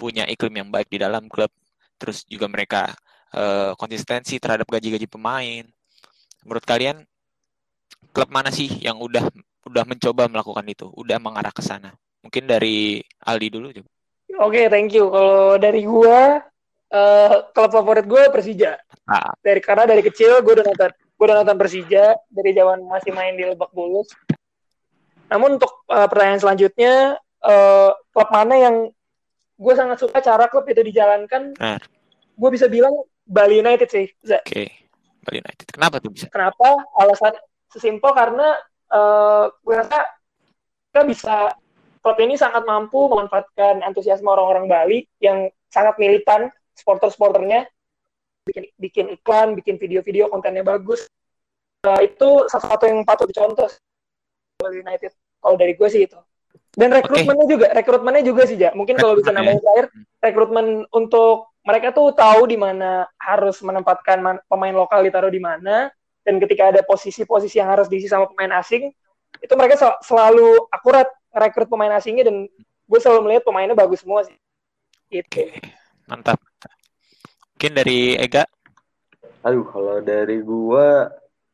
[0.00, 1.52] punya iklim yang baik di dalam klub
[2.02, 2.90] terus juga mereka
[3.30, 5.62] uh, konsistensi terhadap gaji-gaji pemain.
[6.42, 7.06] Menurut kalian
[8.12, 9.28] klub mana sih yang udah
[9.68, 11.92] udah mencoba melakukan itu, udah mengarah ke sana?
[12.22, 13.90] Mungkin dari Aldi dulu coba.
[14.42, 15.12] Oke, okay, thank you.
[15.12, 16.40] Kalau dari gua
[16.92, 18.76] uh, klub favorit gue Persija.
[19.08, 19.32] Ah.
[19.40, 23.34] Dari karena dari kecil gue udah nonton gue udah nonton Persija dari zaman masih main
[23.34, 24.12] di Lebak Bulus.
[25.32, 28.76] Namun untuk uh, pertanyaan selanjutnya, uh, klub mana yang
[29.56, 31.56] gue sangat suka cara klub itu dijalankan.
[31.56, 31.80] Nah.
[32.36, 32.92] Gue bisa bilang
[33.24, 34.06] Bali United sih.
[34.24, 34.68] Oke, okay.
[35.24, 35.66] Bali United.
[35.72, 36.28] Kenapa tuh bisa?
[36.28, 36.76] Kenapa?
[36.98, 37.32] Alasan
[37.72, 38.54] sesimpel karena
[38.92, 40.04] uh, gue rasa
[40.92, 41.36] kita bisa
[42.04, 47.64] klub ini sangat mampu memanfaatkan antusiasme orang-orang Bali yang sangat militan, supporter-supporternya
[48.44, 51.08] bikin bikin iklan, bikin video-video kontennya bagus.
[51.82, 53.70] Uh, itu satu yang patut dicontoh
[54.60, 55.14] Bali United.
[55.42, 56.18] Kalau dari gue sih itu.
[56.72, 57.52] Dan rekrutmennya okay.
[57.52, 58.72] juga, rekrutmennya juga sih, Ja.
[58.72, 59.86] Mungkin kalau bisa namanya terakhir,
[60.24, 66.38] rekrutmen untuk mereka tuh tahu di mana harus menempatkan pemain lokal ditaruh di mana dan
[66.38, 68.90] ketika ada posisi-posisi yang harus diisi sama pemain asing,
[69.42, 72.46] itu mereka sel selalu akurat rekrut pemain asingnya dan
[72.86, 74.36] gue selalu melihat pemainnya bagus semua sih.
[75.10, 75.26] Itu.
[75.28, 75.60] Okay.
[76.06, 76.38] Mantap.
[77.56, 78.46] Mungkin dari Ega?
[79.42, 81.10] Aduh, kalau dari gua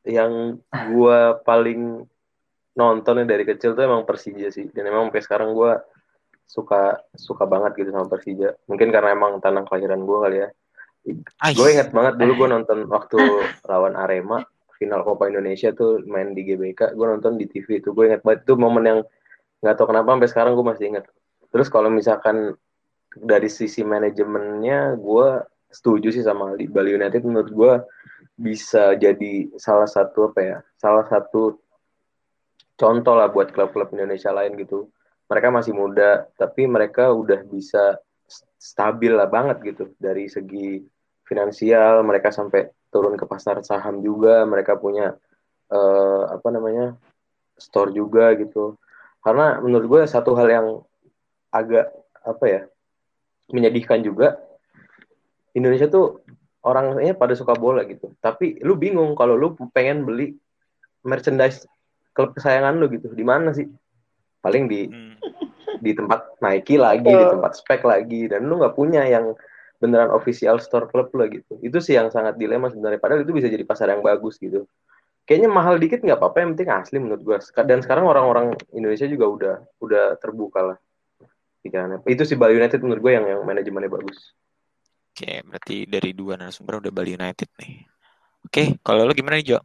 [0.09, 0.57] yang
[0.93, 2.05] gua paling
[2.79, 5.75] nontonnya dari kecil tuh emang Persija sih dan emang sampai sekarang gue
[6.47, 10.49] suka suka banget gitu sama Persija mungkin karena emang tanah kelahiran gue kali ya
[11.59, 13.19] gue ingat banget dulu gue nonton waktu
[13.67, 14.47] lawan Arema
[14.79, 16.95] final Copa Indonesia tuh main di GBK.
[16.95, 18.47] Gue nonton di TV itu gue ingat banget.
[18.47, 19.01] Itu momen yang
[19.59, 21.05] nggak tahu kenapa sampai sekarang gue masih ingat.
[21.51, 22.55] Terus kalau misalkan
[23.19, 25.29] dari sisi manajemennya gue
[25.69, 27.27] setuju sih sama Bali United.
[27.27, 27.73] Menurut gue
[28.39, 31.59] bisa jadi salah satu apa ya salah satu
[32.79, 34.87] contoh lah buat klub-klub Indonesia lain gitu.
[35.27, 37.99] Mereka masih muda tapi mereka udah bisa
[38.57, 39.91] stabil lah banget gitu.
[39.99, 40.79] Dari segi
[41.27, 45.17] finansial mereka sampai turun ke pasar saham juga mereka punya
[45.73, 46.97] uh, apa namanya
[47.59, 48.77] store juga gitu.
[49.21, 50.67] Karena menurut gue satu hal yang
[51.53, 51.91] agak
[52.23, 52.63] apa ya
[53.49, 54.37] menyedihkan juga
[55.57, 56.23] Indonesia tuh
[56.63, 58.13] orangnya pada suka bola gitu.
[58.21, 60.37] Tapi lu bingung kalau lu pengen beli
[61.03, 61.65] merchandise
[62.13, 63.67] klub kesayangan lu gitu di mana sih?
[64.39, 65.15] Paling di hmm.
[65.83, 69.35] di tempat Nike lagi di tempat spek lagi dan lu nggak punya yang
[69.79, 71.59] beneran official store klub lo gitu.
[71.63, 72.99] Itu sih yang sangat dilema sebenarnya.
[72.99, 74.67] Padahal itu bisa jadi pasar yang bagus gitu.
[75.23, 77.39] Kayaknya mahal dikit nggak apa-apa yang penting asli menurut gua.
[77.63, 80.79] Dan sekarang orang-orang Indonesia juga udah udah terbuka lah
[81.63, 82.03] pikirannya.
[82.09, 84.33] Itu sih Bali United menurut gue yang yang manajemennya bagus.
[85.13, 87.75] Oke berarti dari dua narasumber udah Bali United nih.
[88.47, 89.59] Oke kalau lo gimana nih Jo?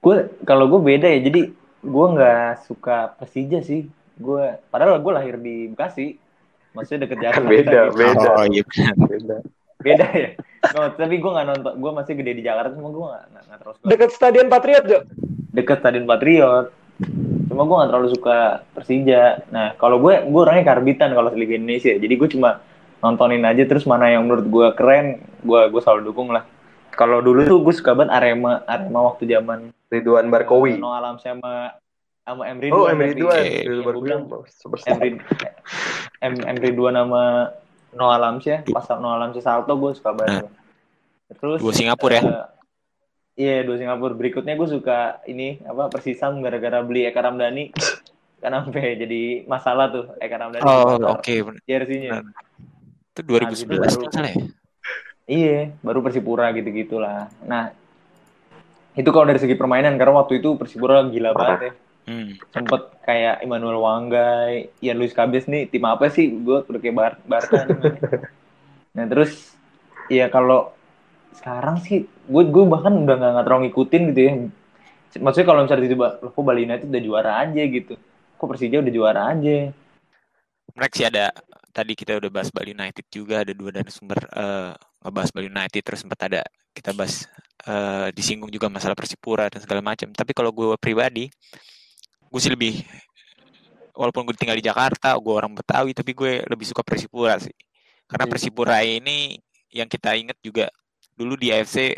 [0.00, 1.20] Gue kalau gue beda ya.
[1.20, 1.52] Jadi
[1.84, 3.84] gue nggak suka Persija sih.
[4.16, 6.29] Gue padahal gue lahir di Bekasi
[6.74, 7.96] maksudnya deket Jakarta beda gitu.
[7.98, 8.28] beda.
[8.36, 8.64] oh iya
[8.96, 9.36] beda.
[9.80, 10.30] Beda ya?
[10.76, 14.10] No, tapi gue nggak nonton gue masih gede di Jakarta cuma gue nggak terus deket
[14.12, 14.98] Stadion Patriot Jo?
[15.56, 16.66] Deket Stadion Patriot.
[17.48, 18.38] Cuma gue gak terlalu suka
[18.76, 19.40] Persija.
[19.48, 21.96] Nah kalau gue gue orangnya karbitan kalau Liga Indonesia.
[21.96, 22.60] Jadi gue cuma
[23.00, 26.44] nontonin aja terus mana yang menurut gue keren gue gue selalu dukung lah.
[26.92, 30.76] Kalau dulu tuh gue suka banget Arema Arema waktu zaman Ridwan Barkowi.
[30.76, 31.80] No Alam sama
[32.32, 33.42] sama Emri oh Emri Ridwan
[34.86, 35.08] Emri
[36.22, 37.22] Emri Emri Ridwan sama
[37.94, 40.46] No Alam sih pas No Alam sih Salto gue suka banget
[41.38, 42.46] terus dua Singapura ya uh,
[43.40, 44.12] Iya, dua Singapura.
[44.12, 47.72] Berikutnya gue suka ini apa Persisam gara-gara beli Eka Ramdhani.
[48.40, 50.64] kan sampai jadi masalah tuh Eka Ramdhani.
[50.68, 51.24] Oh, oke.
[51.24, 51.40] Okay.
[51.64, 52.20] Jersey-nya.
[53.16, 54.34] Itu 2011 nah, baru, ya?
[55.24, 57.32] Iya, baru Persipura gitu-gitulah.
[57.48, 57.72] Nah,
[58.92, 61.72] itu kalau dari segi permainan karena waktu itu Persipura gila banget ya.
[62.08, 62.36] Hmm.
[62.50, 66.30] Sempet kayak Immanuel Wanggai, Ian Luis Cabes nih tim apa sih?
[66.30, 67.66] Gue udah kayak Bar Barca.
[68.96, 69.54] nah terus
[70.10, 70.74] ya kalau
[71.38, 74.32] sekarang sih gue gue bahkan udah nggak terlalu ngikutin gitu ya
[75.22, 77.94] maksudnya kalau misalnya tiba kok Bali United udah juara aja gitu
[78.36, 79.70] kok Persija udah juara aja
[80.74, 81.30] mereka sih ada
[81.70, 85.82] tadi kita udah bahas Bali United juga ada dua dan sumber uh, ngebahas Bali United
[85.82, 86.42] terus sempat ada
[86.74, 87.26] kita bahas
[87.66, 91.30] uh, disinggung juga masalah Persipura dan segala macam tapi kalau gue pribadi
[92.30, 92.86] gue sih lebih
[93.98, 97.54] walaupun gue tinggal di Jakarta gue orang Betawi tapi gue lebih suka Persipura sih
[98.06, 98.32] karena iya.
[98.32, 99.38] Persipura ini
[99.70, 100.70] yang kita ingat juga
[101.18, 101.94] dulu di AFC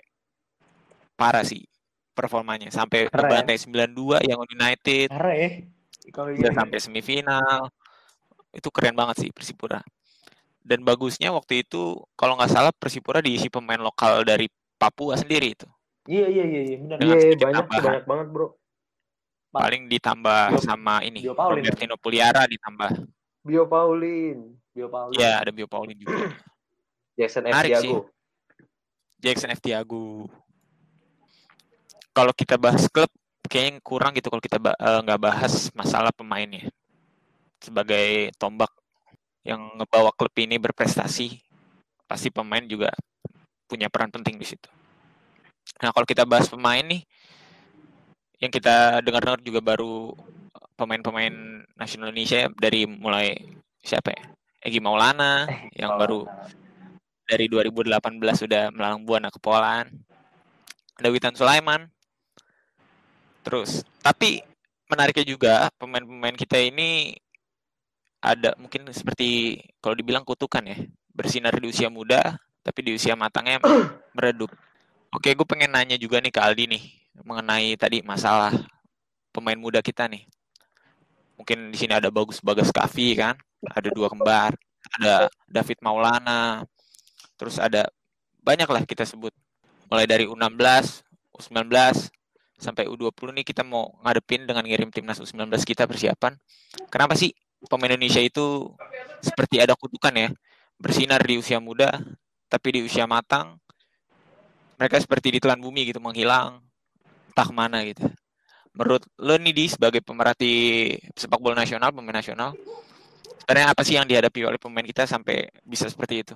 [1.14, 1.62] parah sih
[2.12, 3.88] performanya sampai ke bantai ya?
[3.88, 5.08] 92 yang United.
[5.08, 5.50] Parah ya.
[6.12, 7.72] Kalau ya, sampai semifinal.
[8.52, 9.80] Itu keren banget sih Persipura.
[10.62, 15.68] Dan bagusnya waktu itu kalau nggak salah Persipura diisi pemain lokal dari Papua sendiri itu.
[16.10, 16.96] Iya iya iya iya benar.
[17.00, 18.46] Iya, iya banyak banyak banget, Bro.
[19.52, 21.60] Paling ditambah Bio, sama ini Bio Paulin.
[21.60, 22.90] Robertino Puliara ditambah.
[23.44, 24.38] Bio Paulin.
[24.72, 25.20] Bio Paulin.
[25.20, 26.32] Iya, ada Bio Paulin juga.
[27.12, 27.60] Jason F.
[27.68, 28.08] Diago.
[29.20, 29.60] Jackson F.
[29.60, 30.26] Tiago.
[32.16, 33.08] Kalau kita bahas klub,
[33.46, 36.72] kayaknya kurang gitu kalau kita eh, nggak uh, bahas masalah pemainnya.
[37.60, 38.72] Sebagai tombak
[39.46, 41.38] yang ngebawa klub ini berprestasi,
[42.08, 42.90] pasti pemain juga
[43.68, 44.68] punya peran penting di situ.
[45.78, 47.06] Nah, kalau kita bahas pemain nih,
[48.42, 50.18] yang kita dengar-dengar juga baru
[50.74, 53.38] pemain-pemain nasional Indonesia dari mulai
[53.78, 54.22] siapa ya?
[54.66, 55.46] Egi Maulana
[55.78, 56.26] yang baru
[57.22, 58.02] dari 2018
[58.34, 59.94] sudah melalang buana ke Poland.
[60.98, 61.86] Ada Witan Sulaiman.
[63.46, 64.42] Terus, tapi
[64.90, 67.14] menariknya juga pemain-pemain kita ini
[68.22, 70.78] ada mungkin seperti kalau dibilang kutukan ya,
[71.14, 73.62] bersinar di usia muda, tapi di usia matangnya
[74.18, 74.50] meredup.
[75.14, 78.52] Oke, gue pengen nanya juga nih ke Aldi nih mengenai tadi masalah
[79.32, 80.24] pemain muda kita nih.
[81.36, 83.36] Mungkin di sini ada Bagus Bagas Kavi kan,
[83.68, 84.56] ada dua kembar,
[85.00, 86.64] ada David Maulana,
[87.42, 87.90] Terus ada
[88.38, 89.34] banyak lah kita sebut.
[89.90, 91.02] Mulai dari U16,
[91.34, 91.66] U19,
[92.54, 96.38] sampai U20 nih kita mau ngadepin dengan ngirim timnas U19 kita persiapan.
[96.86, 97.34] Kenapa sih
[97.66, 98.70] pemain Indonesia itu
[99.18, 100.30] seperti ada kutukan ya?
[100.78, 101.98] Bersinar di usia muda,
[102.46, 103.58] tapi di usia matang
[104.78, 106.62] mereka seperti ditelan bumi gitu menghilang
[107.32, 108.04] entah mana gitu.
[108.76, 110.52] Menurut lo nih di sebagai pemerhati
[111.16, 112.52] sepak bola nasional, pemain nasional,
[113.44, 116.34] sebenarnya apa sih yang dihadapi oleh pemain kita sampai bisa seperti itu?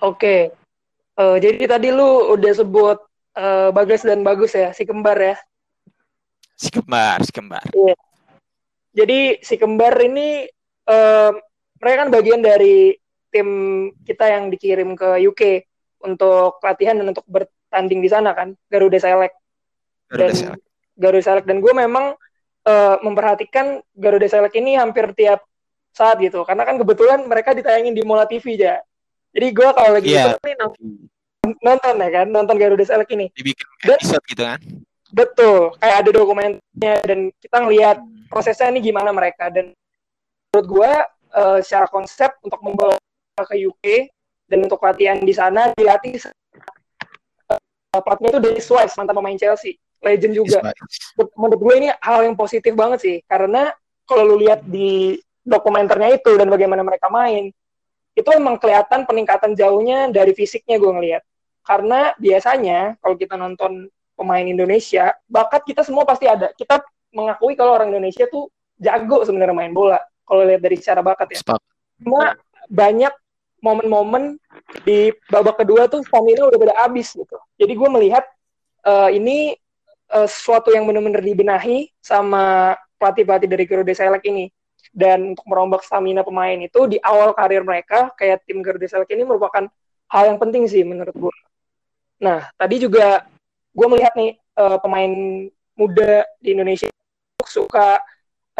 [0.00, 0.52] Oke,
[1.20, 2.96] Uh, jadi tadi lu udah sebut
[3.36, 5.36] uh, Bagas dan Bagus ya, si kembar ya.
[6.56, 7.66] Si kembar, si kembar.
[7.76, 7.96] Iya.
[8.96, 10.48] Jadi si kembar ini
[10.88, 11.30] uh,
[11.76, 12.96] mereka kan bagian dari
[13.28, 13.48] tim
[14.00, 15.42] kita yang dikirim ke UK
[16.08, 19.36] untuk latihan dan untuk bertanding di sana kan, Garuda Select.
[20.10, 20.62] Garuda dan Select.
[20.98, 22.04] Garuda Select dan gue memang
[22.66, 25.46] uh, memperhatikan Garuda Select ini hampir tiap
[25.94, 28.82] saat gitu, karena kan kebetulan mereka ditayangin di Mola TV ya.
[29.30, 30.34] Jadi gue kalau lagi yeah.
[30.34, 30.74] nonton,
[31.62, 33.30] nonton ya kan, nonton Garuda Select ini.
[33.34, 34.60] Dibikin episode gitu kan?
[35.10, 37.98] Betul, kayak ada dokumennya dan kita ngelihat
[38.30, 39.74] prosesnya ini gimana mereka dan
[40.50, 40.92] menurut gue
[41.34, 42.94] uh, secara konsep untuk membawa
[43.42, 44.10] ke UK
[44.46, 46.18] dan untuk latihan di sana dilatih
[47.50, 50.58] uh, pelatihnya itu dari Swiss mantan pemain Chelsea legend juga.
[51.36, 53.72] Menurut gue ini hal yang positif banget sih karena
[54.08, 57.48] kalau lu lihat di dokumenternya itu dan bagaimana mereka main
[58.18, 61.22] itu emang kelihatan peningkatan jauhnya dari fisiknya gue ngelihat.
[61.62, 63.86] Karena biasanya kalau kita nonton
[64.18, 66.50] pemain Indonesia bakat kita semua pasti ada.
[66.52, 66.82] Kita
[67.14, 71.38] mengakui kalau orang Indonesia tuh jago sebenarnya main bola kalau lihat dari secara bakat ya.
[72.00, 72.34] Cuma
[72.66, 73.12] banyak
[73.60, 74.40] momen-momen
[74.84, 77.36] di babak kedua tuh stamina udah pada habis gitu.
[77.60, 78.24] Jadi gue melihat
[78.88, 79.54] uh, ini
[80.12, 84.50] uh, sesuatu yang benar-benar dibenahi sama pelatih-pelatih dari Garuda Select ini.
[84.90, 89.22] Dan untuk merombak stamina pemain itu di awal karir mereka, kayak tim Garuda Select ini
[89.22, 89.70] merupakan
[90.10, 91.36] hal yang penting sih menurut gue.
[92.20, 93.24] Nah, tadi juga
[93.70, 95.12] gue melihat nih uh, pemain
[95.78, 96.90] muda di Indonesia
[97.46, 98.02] suka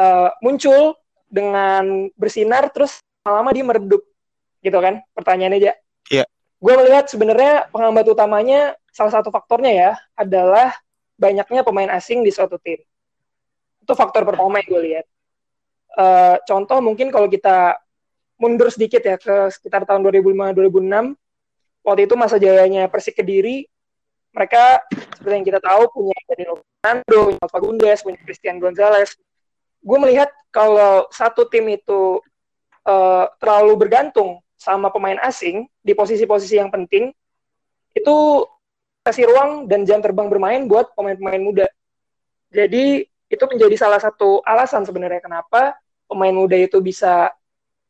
[0.01, 0.97] uh, muncul
[1.29, 4.03] dengan bersinar terus lama-lama dia meredup
[4.65, 5.73] gitu kan pertanyaannya aja
[6.09, 6.25] iya
[6.61, 10.75] gue melihat sebenarnya penghambat utamanya salah satu faktornya ya adalah
[11.21, 12.81] banyaknya pemain asing di suatu tim
[13.85, 15.07] itu faktor pertama yang gue lihat
[16.01, 17.77] uh, contoh mungkin kalau kita
[18.41, 21.13] mundur sedikit ya ke sekitar tahun 2005-2006
[21.85, 23.69] waktu itu masa jayanya Persik Kediri
[24.33, 24.81] mereka
[25.19, 29.19] seperti yang kita tahu punya Danilo Fernando, punya Fagundes, punya Christian Gonzalez.
[29.83, 32.23] Gue melihat kalau satu tim itu
[32.87, 37.11] uh, terlalu bergantung sama pemain asing di posisi-posisi yang penting
[37.97, 38.17] itu
[39.01, 41.67] kasih ruang dan jam terbang bermain buat pemain-pemain muda.
[42.53, 45.79] Jadi itu menjadi salah satu alasan sebenarnya kenapa
[46.11, 47.31] pemain muda itu bisa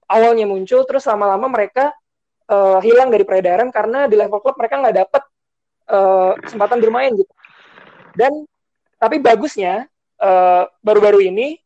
[0.04, 1.90] awalnya muncul terus lama-lama mereka
[2.46, 5.22] uh, hilang dari peredaran karena di level klub mereka nggak dapat
[5.88, 7.32] uh, kesempatan bermain gitu.
[8.14, 8.44] Dan
[9.00, 9.88] tapi bagusnya
[10.84, 11.56] baru-baru uh, ini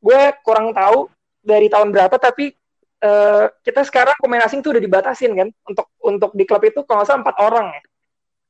[0.00, 1.12] gue kurang tahu
[1.44, 2.56] dari tahun berapa tapi
[3.04, 7.04] uh, kita sekarang pemain asing tuh udah dibatasin kan untuk untuk di klub itu kalau
[7.04, 7.82] nggak salah empat orang ya.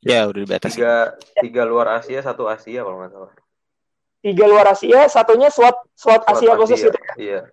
[0.05, 0.85] Ya udah dibatasin.
[0.85, 3.33] Tiga, tiga luar Asia, satu Asia kalau nggak salah.
[4.21, 6.99] Tiga luar Asia, satunya slot slot, Asia, Asia khusus gitu.
[7.17, 7.49] Iya.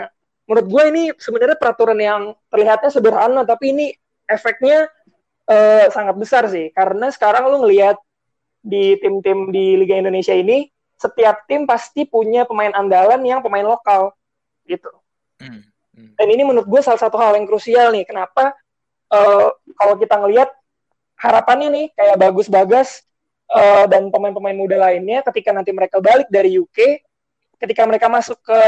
[0.00, 0.08] Nah,
[0.48, 3.86] menurut gue ini sebenarnya peraturan yang terlihatnya sederhana, tapi ini
[4.24, 4.88] efeknya
[5.48, 6.72] uh, sangat besar sih.
[6.72, 8.00] Karena sekarang lu ngelihat
[8.64, 14.16] di tim-tim di Liga Indonesia ini, setiap tim pasti punya pemain andalan yang pemain lokal
[14.64, 14.88] gitu.
[15.40, 15.60] Hmm.
[15.92, 16.12] Hmm.
[16.16, 18.04] Dan ini menurut gue salah satu hal yang krusial nih.
[18.08, 18.56] Kenapa
[19.12, 20.52] uh, kalau kita ngelihat
[21.16, 23.02] harapannya nih kayak bagus bagas
[23.52, 27.02] uh, dan pemain-pemain muda lainnya ketika nanti mereka balik dari UK,
[27.60, 28.60] ketika mereka masuk ke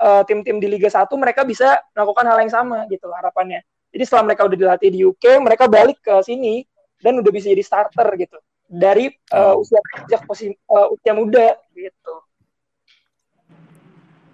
[0.00, 3.62] uh, tim-tim di Liga 1 mereka bisa melakukan hal yang sama gitu harapannya.
[3.94, 6.66] Jadi setelah mereka udah dilatih di UK, mereka balik ke sini
[6.98, 12.14] dan udah bisa jadi starter gitu dari uh, usia sejak uh, usia muda gitu.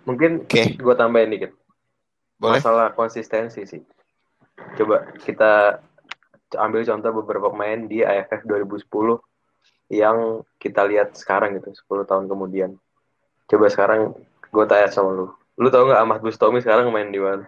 [0.09, 0.75] Mungkin okay.
[0.81, 1.53] gue tambahin dikit.
[2.41, 2.57] Boleh?
[2.57, 3.83] Masalah konsistensi sih.
[4.81, 5.85] Coba kita
[6.59, 8.87] ambil contoh beberapa pemain di AFF 2010
[9.91, 12.79] yang kita lihat sekarang gitu, 10 tahun kemudian.
[13.51, 14.15] Coba sekarang
[14.51, 15.27] gue tanya sama lu.
[15.59, 17.45] Lu tau gak Ahmad Bustomi sekarang main di mana?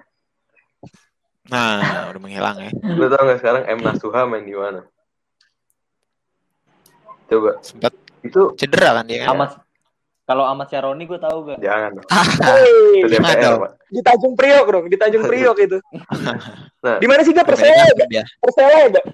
[1.48, 2.70] Nah, udah menghilang ya.
[2.82, 3.80] Lu tau gak sekarang M.
[3.82, 4.82] Nasuha main di mana?
[7.30, 7.58] Coba.
[7.62, 9.26] Sempat itu cedera kan dia.
[9.26, 9.34] Kan?
[9.34, 9.50] Ahmad
[10.22, 11.58] kalau Ahmad Syaroni gue tahu gak?
[11.58, 12.06] Jangan dong.
[12.46, 13.58] Hey, DPR,
[13.90, 15.78] Di Tanjung Priok dong, di Tanjung Priok itu.
[16.84, 17.90] nah, di mana sih gak Persela?
[18.06, 18.22] Ya?
[18.38, 19.06] Persela ya, gak?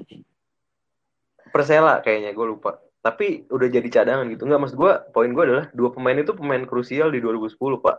[1.49, 2.77] Persela kayaknya gue lupa.
[3.01, 4.45] Tapi udah jadi cadangan gitu.
[4.45, 7.97] Enggak, maksud gue, poin gue adalah dua pemain itu pemain krusial di 2010, Pak.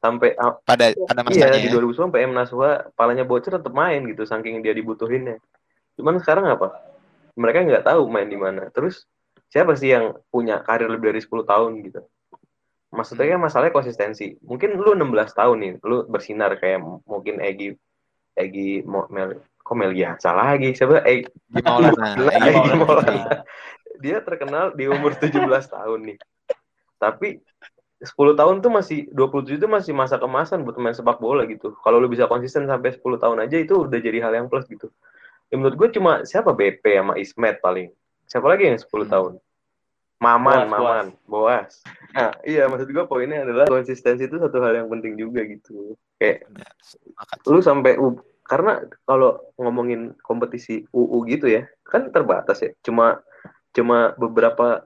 [0.00, 1.96] Sampai pada pada masanya iya, di 2010 ya?
[2.04, 5.40] sampai M Naswa palanya bocor tetap main gitu saking dia dibutuhinnya.
[5.96, 6.72] Cuman sekarang apa?
[7.34, 8.68] Mereka nggak tahu main di mana.
[8.70, 9.08] Terus
[9.48, 12.00] siapa sih yang punya karir lebih dari 10 tahun gitu?
[12.96, 14.34] Maksudnya kan masalahnya konsistensi.
[14.40, 17.76] Mungkin lu 16 tahun nih lu bersinar kayak mungkin Egi
[18.34, 20.72] Egi Mel kok Melia salah lagi?
[20.72, 21.04] Siapa?
[21.04, 21.28] Egi
[21.60, 22.16] Maulana.
[22.32, 23.44] Egi Maulana.
[24.00, 25.36] Dia terkenal di umur 17
[25.68, 26.18] tahun nih.
[26.96, 27.40] Tapi
[27.96, 31.72] 10 tahun tuh masih 27 itu masih masa kemasan buat main sepak bola gitu.
[31.80, 34.92] Kalau lu bisa konsisten sampai 10 tahun aja itu udah jadi hal yang plus gitu.
[35.48, 36.52] Ya menurut gue cuma siapa?
[36.52, 37.88] BP sama Ismet paling.
[38.28, 39.12] Siapa lagi yang 10 Hmm.
[39.12, 39.32] tahun
[40.16, 41.06] Maman Boas, Maman.
[41.28, 41.72] Boas
[42.16, 45.92] nah iya maksud gue poinnya adalah konsistensi itu satu hal yang penting juga gitu.
[46.16, 47.38] Kayak Benar, sepakat.
[47.44, 52.72] lu sampai U- karena kalau ngomongin kompetisi UU gitu ya kan terbatas ya.
[52.80, 53.20] Cuma
[53.76, 54.80] cuma beberapa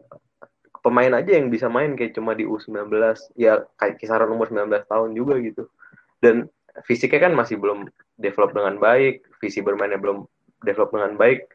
[0.82, 2.90] pemain aja yang bisa main kayak cuma di U19
[3.38, 5.70] ya kayak kisaran umur 19 tahun juga gitu.
[6.18, 6.50] Dan
[6.82, 7.86] fisiknya kan masih belum
[8.18, 10.26] develop dengan baik visi bermainnya belum
[10.66, 11.46] develop dengan baik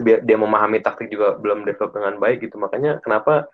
[0.00, 2.56] dia, dia memahami taktik juga belum develop dengan baik gitu.
[2.56, 3.48] Makanya kenapa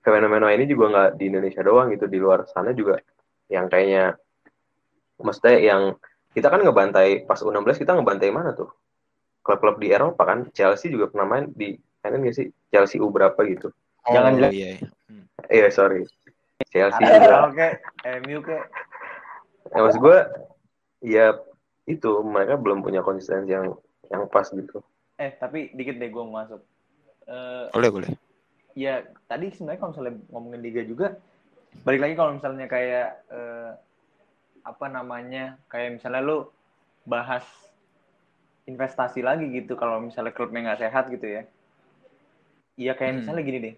[0.00, 2.96] fenomena ini juga nggak di Indonesia doang gitu di luar sana juga
[3.52, 4.16] yang kayaknya
[5.20, 5.82] maksudnya yang
[6.30, 8.70] kita kan ngebantai pas U16 kita ngebantai mana tuh?
[9.42, 10.46] Klub-klub di Eropa kan?
[10.54, 12.48] Chelsea juga pernah main di kan nggak sih?
[12.70, 13.74] Chelsea U berapa gitu?
[14.08, 14.52] Jangan oh, jelek.
[14.54, 14.88] iya, iya.
[15.10, 15.24] Hmm.
[15.50, 16.06] iya sorry.
[16.70, 17.18] Chelsea juga.
[17.18, 17.68] Arsenal ke
[18.24, 18.56] MU ke
[19.70, 20.18] ya, maksud gue
[21.04, 21.26] ya
[21.88, 23.74] itu mereka belum punya konsistensi yang
[24.12, 24.84] yang pas gitu
[25.20, 26.64] eh tapi dikit deh gue mau masuk.
[27.28, 28.10] Eh, boleh boleh.
[28.72, 31.18] ya tadi sebenarnya kalau misalnya ngomongin liga juga
[31.84, 33.70] balik lagi kalau misalnya kayak eh,
[34.64, 36.38] apa namanya kayak misalnya lu
[37.04, 37.44] bahas
[38.64, 41.42] investasi lagi gitu kalau misalnya klubnya nggak sehat gitu ya.
[42.80, 43.18] Iya kayak Hmm.
[43.20, 43.74] misalnya gini deh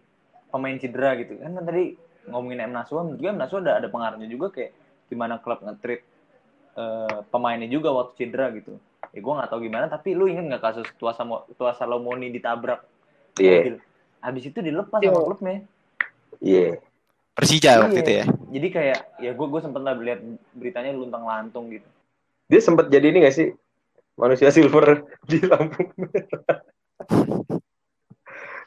[0.53, 1.41] pemain cedera gitu.
[1.43, 1.99] Kan kan tadi
[2.31, 4.71] ngomongin M Nasua menurut gue M Nasua ada ada pengaruhnya juga kayak
[5.11, 6.03] gimana klub nge-treat
[6.79, 8.79] eh, pemainnya juga waktu cedera gitu
[9.13, 12.81] ya gue nggak tahu gimana tapi lu inget nggak kasus tua sama tua Salomoni ditabrak
[13.37, 13.61] iya.
[13.61, 13.77] mobil?
[14.25, 15.13] Habis itu dilepas Iya.
[15.13, 15.57] sama klubnya.
[16.41, 16.69] Iya.
[17.33, 18.05] Persija waktu Iya.
[18.05, 18.25] itu ya?
[18.53, 20.21] Jadi kayak ya gue gue sempet lah lihat
[20.57, 21.89] beritanya luntang lantung gitu.
[22.49, 23.49] Dia sempat jadi ini gak sih?
[24.17, 25.89] Manusia silver di Lampung.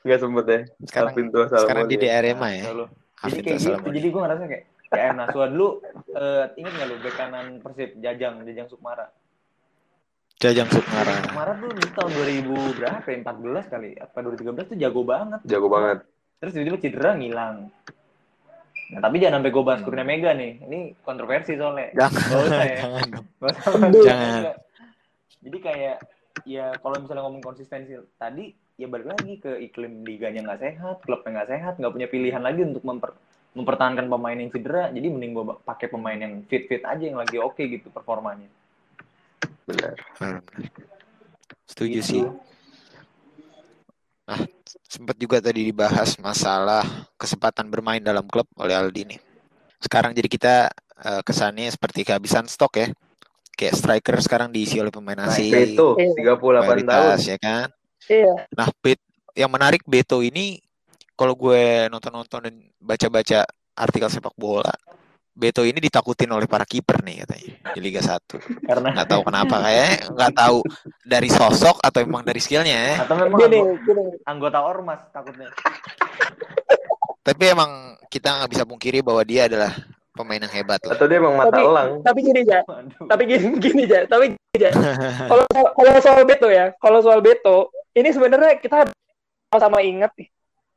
[0.05, 0.59] Nggak sempet ya?
[0.85, 2.01] Sekarang Alvin Tua Salomon sekarang di ya.
[2.21, 2.63] DRMA ya?
[2.69, 2.85] Nah, lu.
[3.25, 5.67] jadi kayak gitu jadi gue ngerasa kayak kayak M Nasua dulu
[6.13, 9.09] eh, inget nggak lu bek kanan Persib Jajang Jajang Sukmara
[10.39, 15.01] Jajang Sukmara Sukmara tuh di tahun 2000 berapa ya 14 kali apa 2013 tuh jago
[15.07, 15.97] banget jago banget
[16.43, 17.71] terus tiba-tiba cedera ngilang
[18.85, 22.65] nah tapi jangan sampai gue bahas Kurnia Mega nih ini kontroversi soalnya jangan Nggak usah
[22.65, 22.81] ya.
[23.65, 23.91] jangan.
[24.05, 24.55] Jangan.
[25.45, 25.97] Jadi kayak
[26.45, 31.41] ya kalau misalnya ngomong konsistensi tadi ya balik lagi ke iklim liganya nggak sehat, klubnya
[31.41, 33.15] nggak sehat, nggak punya pilihan lagi untuk memper-
[33.55, 34.91] mempertahankan pemain yang cedera.
[34.91, 38.49] Jadi mending gua pakai pemain yang fit-fit aja yang lagi oke gitu performanya.
[39.65, 40.69] Benar Benar, benar.
[41.65, 42.07] setuju Gitu.
[42.07, 42.23] sih
[44.85, 46.81] sempat juga tadi dibahas masalah
[47.13, 49.19] kesempatan bermain dalam klub oleh Aldi nih.
[49.77, 50.55] Sekarang jadi kita
[50.95, 52.87] eh, kesannya seperti kehabisan stok ya.
[53.53, 55.51] Kayak striker sekarang diisi oleh pemain Nah, asing.
[55.51, 56.15] Beto Iya.
[56.17, 57.67] 38 tahun mayoritas ya kan.
[58.07, 58.33] Iya.
[58.51, 58.99] Nah, Bet
[59.35, 60.57] yang menarik Beto ini
[61.13, 64.73] kalau gue nonton-nonton dan baca-baca artikel sepak bola,
[65.35, 68.23] Beto ini ditakutin oleh para kiper nih katanya di Liga 1.
[68.63, 70.57] Karena Nggak tahu kenapa kayak nggak tahu
[71.03, 72.93] dari sosok atau emang dari skillnya ya.
[73.03, 74.03] atau memang Gini, anggo- gini.
[74.23, 75.51] anggota ormas takutnya.
[77.19, 77.71] Tapi emang
[78.07, 79.75] kita nggak bisa pungkiri bahwa dia adalah
[80.15, 80.95] pemain yang hebat lah.
[80.95, 83.05] atau dia emang mata Tapi- elang Tapi gini ya, Waduh.
[83.05, 84.69] tapi gini gini aja, tapi gini aja.
[85.29, 87.57] Kalau soal- kalau soal Beto ya, kalau soal Beto,
[87.91, 88.87] ini sebenarnya kita
[89.49, 90.29] sama-sama ingat nih.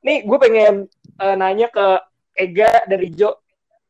[0.03, 0.75] Nih gue pengen
[1.17, 1.87] eh, nanya ke
[2.35, 3.39] Ega dari Jo.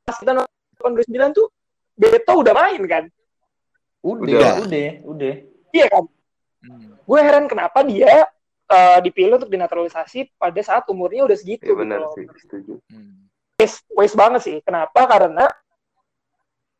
[0.03, 0.37] Pas kita
[0.79, 1.47] nonton 2009 tuh
[1.99, 3.05] Beto udah main kan?
[3.99, 4.53] Udah, Udah.
[4.63, 5.35] udah, udah.
[5.75, 6.05] Iya kan?
[6.63, 6.95] Hmm.
[7.03, 8.31] Gue heran kenapa dia
[8.69, 12.15] eh, dipilih untuk dinaturalisasi pada saat umurnya udah segitu Iya gitu benar loh.
[12.15, 13.27] sih setuju Hmm.
[13.59, 14.57] waste, waste banget sih.
[14.63, 15.03] Kenapa?
[15.11, 15.51] Karena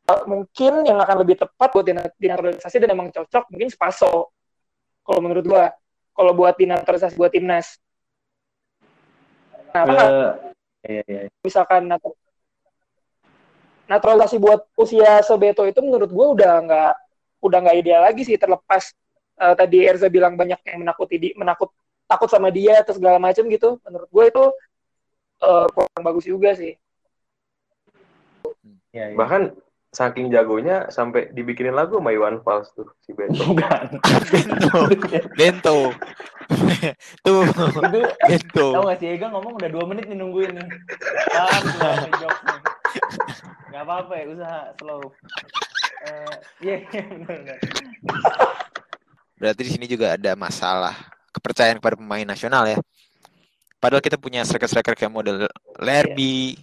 [0.07, 4.31] uh, mungkin yang akan lebih tepat buat dina- dinaturalisasi dan emang cocok mungkin Spaso.
[5.03, 5.75] Kalau menurut gua,
[6.15, 7.75] kalau buat dinaturalisasi buat timnas.
[9.69, 10.09] Kenapa nggak
[10.79, 11.19] Eh, iya, iya.
[11.43, 12.15] misalkan natur-
[13.89, 16.93] naturalisasi buat usia sebeto itu menurut gua udah nggak
[17.41, 18.93] udah nggak ideal lagi sih terlepas
[19.41, 21.73] uh, tadi Erza bilang banyak yang menakuti di, menakut
[22.05, 24.43] takut sama dia atau segala macam gitu menurut gua itu
[25.41, 26.77] uh, kurang bagus juga sih
[28.89, 29.17] Iya, iya.
[29.17, 29.53] bahkan
[29.89, 33.97] saking jagonya sampai dibikinin lagu sama Iwan Fals tuh si Beto bukan.
[34.29, 34.79] Bento,
[35.39, 35.77] Bento,
[37.25, 38.67] tuh Itu Bento.
[38.73, 40.67] Tahu gak sih Ega ngomong udah dua menit nih nungguin nih.
[41.33, 41.59] Ah,
[42.01, 42.59] nih jokes nih.
[43.69, 45.01] Gak apa-apa ya, usaha slow.
[45.99, 47.57] Eh, Iya, iya benar-benar.
[49.39, 50.95] Berarti di sini juga ada masalah
[51.31, 52.77] kepercayaan kepada pemain nasional ya.
[53.79, 55.47] Padahal kita punya striker-striker kayak model
[55.79, 56.59] Lerby,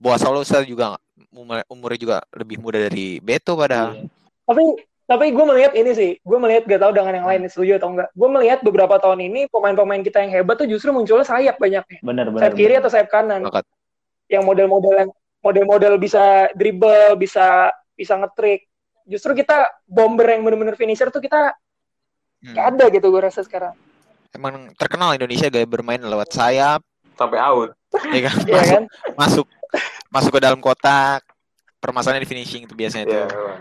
[0.00, 0.96] Boa Solosa juga
[1.28, 3.92] umur- umurnya juga lebih muda dari Beto padahal.
[3.96, 4.08] Iya.
[4.48, 4.64] tapi
[5.10, 8.08] tapi gue melihat ini sih gue melihat gak tahu dengan yang lain setuju atau enggak
[8.14, 12.30] gue melihat beberapa tahun ini pemain-pemain kita yang hebat tuh justru munculnya sayap banyaknya Benar,
[12.30, 12.40] benar.
[12.46, 12.82] sayap kiri benar.
[12.86, 13.64] atau sayap kanan Sepakat.
[14.30, 15.10] yang model-model yang
[15.42, 18.70] model-model bisa dribble bisa bisa ngetrik
[19.10, 21.58] justru kita bomber yang bener-bener finisher tuh kita
[22.46, 22.54] hmm.
[22.54, 23.74] Gak ada gitu gue rasa sekarang.
[24.30, 26.80] Emang terkenal Indonesia gaya bermain lewat sayap
[27.18, 27.74] sampai out.
[28.14, 28.36] Iya kan?
[28.46, 28.84] Iya masuk, kan?
[29.18, 29.46] masuk
[30.08, 31.26] masuk ke dalam kotak.
[31.80, 33.24] Permasalahan di finishing itu biasanya yeah.
[33.24, 33.24] tuh.
[33.24, 33.54] Iya,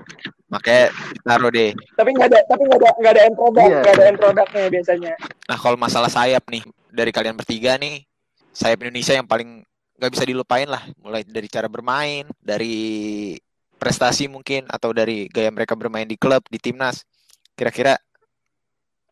[0.52, 1.72] Makanya ditaruh deh.
[1.96, 3.82] Tapi nggak ada tapi nggak ada nggak ada end product, yeah.
[3.82, 5.14] nggak ada end productnya biasanya.
[5.48, 8.04] Nah kalau masalah sayap nih dari kalian bertiga nih,
[8.52, 9.64] sayap Indonesia yang paling
[10.00, 13.36] nggak bisa dilupain lah, mulai dari cara bermain, dari
[13.80, 17.08] prestasi mungkin atau dari gaya mereka bermain di klub, di timnas.
[17.56, 17.96] Kira-kira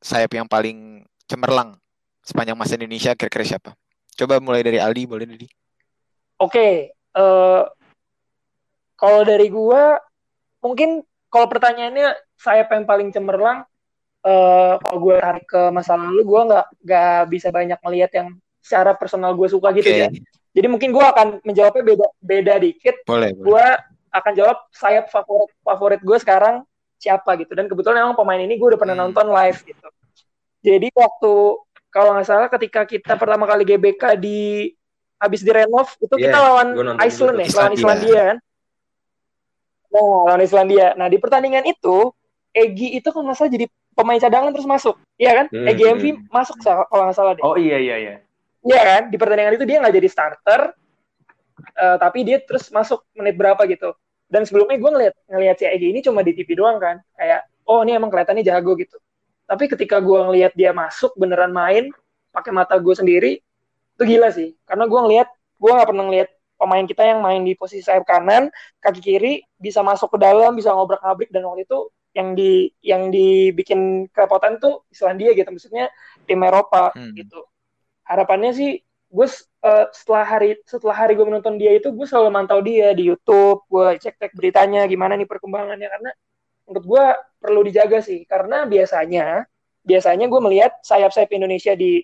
[0.03, 1.79] sayap yang paling cemerlang
[2.27, 3.71] sepanjang masa Indonesia kira-kira siapa?
[4.17, 5.47] Coba mulai dari Aldi, boleh Didi?
[6.37, 6.73] Oke, okay,
[7.15, 7.63] uh, eh,
[8.97, 10.01] kalau dari gua
[10.59, 13.63] mungkin kalau pertanyaannya sayap yang paling cemerlang
[14.27, 18.27] uh, kalau gue tarik ke masa lalu gue nggak nggak bisa banyak melihat yang
[18.63, 19.77] secara personal gue suka okay.
[19.79, 20.09] gitu ya.
[20.57, 22.95] Jadi mungkin gue akan menjawabnya beda beda dikit.
[23.05, 23.65] Boleh, gue
[24.11, 26.65] akan jawab sayap favorit favorit gue sekarang
[26.97, 27.53] siapa gitu.
[27.53, 29.03] Dan kebetulan memang pemain ini gue udah pernah hmm.
[29.07, 29.87] nonton live gitu.
[30.65, 31.33] Jadi waktu
[31.93, 34.73] kalau nggak salah ketika kita pertama kali GBK di
[35.17, 36.67] habis direnov itu yeah, kita lawan
[37.01, 38.37] Iceland ya lawan Islandia kan
[39.97, 40.93] nah lawan Islandia.
[40.93, 42.13] Nah di pertandingan itu
[42.53, 44.95] Egi itu kan masa jadi pemain cadangan terus masuk.
[45.17, 45.45] Iya kan?
[45.53, 46.21] Hmm, Egi MV hmm.
[46.33, 47.43] masuk kalau nggak salah deh.
[47.45, 48.13] Oh iya iya iya.
[48.65, 49.01] Iya kan?
[49.13, 50.61] Di pertandingan itu dia nggak jadi starter
[51.77, 53.93] uh, tapi dia terus masuk menit berapa gitu.
[54.27, 56.97] Dan sebelumnya gue ngeliat ngeliat si Egi ini cuma di TV doang kan?
[57.13, 58.97] Kayak oh ini emang kelihatannya jago gitu.
[59.47, 61.93] Tapi ketika gue ngeliat dia masuk beneran main
[62.35, 63.31] pakai mata gue sendiri
[63.97, 64.53] itu gila sih.
[64.65, 68.49] Karena gue ngeliat gue nggak pernah ngeliat pemain kita yang main di posisi sayap kanan
[68.81, 71.79] kaki kiri bisa masuk ke dalam bisa ngobrak ngabrik dan waktu itu
[72.17, 75.93] yang di yang dibikin kerepotan tuh Islandia gitu maksudnya
[76.25, 77.13] tim Eropa hmm.
[77.13, 77.45] gitu
[78.09, 79.27] harapannya sih gue
[79.63, 83.63] uh, setelah hari setelah hari gue menonton dia itu gue selalu mantau dia di YouTube
[83.69, 86.11] gue cek cek beritanya gimana nih perkembangannya karena
[86.67, 87.05] menurut gue
[87.39, 89.47] perlu dijaga sih karena biasanya
[89.87, 92.03] biasanya gue melihat sayap-sayap Indonesia di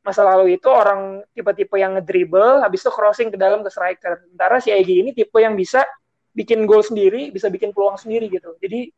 [0.00, 4.24] masa lalu itu orang tipe-tipe yang ngedribble habis itu crossing ke dalam ke striker.
[4.24, 5.84] Sementara si Egi ini tipe yang bisa
[6.32, 8.56] bikin gol sendiri bisa bikin peluang sendiri gitu.
[8.56, 8.88] Jadi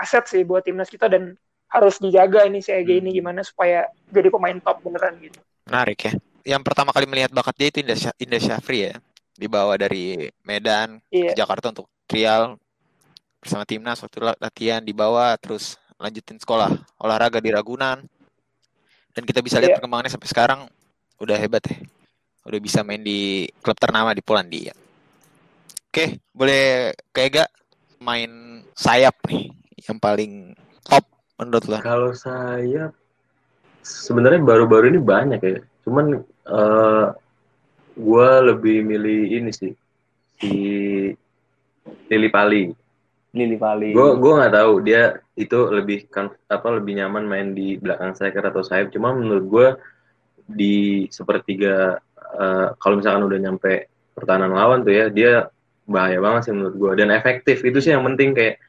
[0.00, 1.38] aset sih buat timnas kita dan
[1.70, 3.18] harus dijaga ini si Egi ini hmm.
[3.22, 5.38] gimana supaya jadi pemain top beneran gitu.
[5.70, 6.12] Menarik ya.
[6.42, 8.94] Yang pertama kali melihat bakat dia itu Indah, Indah Syafri ya.
[9.38, 11.32] Dibawa dari Medan iya.
[11.32, 12.58] ke Jakarta untuk trial
[13.42, 16.70] bersama timnas waktu latihan dibawa terus lanjutin sekolah
[17.02, 18.06] olahraga di Ragunan
[19.12, 19.78] dan kita bisa lihat iya.
[19.78, 20.60] perkembangannya sampai sekarang
[21.20, 21.78] udah hebat ya
[22.42, 24.74] udah bisa main di klub ternama di Polandia
[25.92, 27.50] oke boleh kayak gak
[28.02, 29.52] main sayap nih
[29.86, 31.06] yang paling top
[31.38, 32.90] menurut lo kalau sayap
[33.82, 37.06] sebenarnya baru-baru ini banyak ya cuman uh, eh,
[37.94, 39.72] gue lebih milih ini sih
[40.42, 40.54] si
[42.10, 42.62] Lili Pali.
[43.32, 43.90] Lili Pali.
[43.94, 48.44] Gue gue nggak tahu dia itu lebih kan apa lebih nyaman main di belakang striker
[48.52, 48.92] atau sayap.
[48.92, 49.68] Cuma menurut gue
[50.44, 50.76] di
[51.08, 51.96] sepertiga
[52.36, 55.48] uh, kalau misalkan udah nyampe pertahanan lawan tuh ya dia
[55.88, 58.60] bahaya banget sih menurut gue dan efektif itu sih yang penting kayak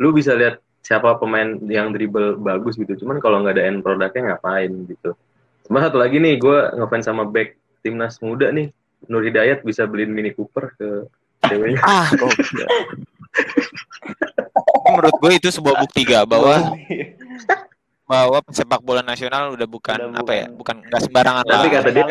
[0.00, 4.32] lu bisa lihat siapa pemain yang dribble bagus gitu cuman kalau nggak ada end produknya
[4.32, 5.12] ngapain gitu
[5.66, 8.70] Cuma satu lagi nih, gue ngefans sama back timnas muda nih.
[9.10, 11.10] Nur Hidayat bisa beliin Mini Cooper ke
[11.50, 11.82] ceweknya.
[11.82, 12.06] Ah,
[14.86, 14.94] kok.
[14.94, 16.54] Menurut gue itu sebuah bukti gak bahwa
[18.06, 22.06] bahwa sepak bola nasional udah bukan udah apa ya, bukan nggak sembarangan Tapi kata dia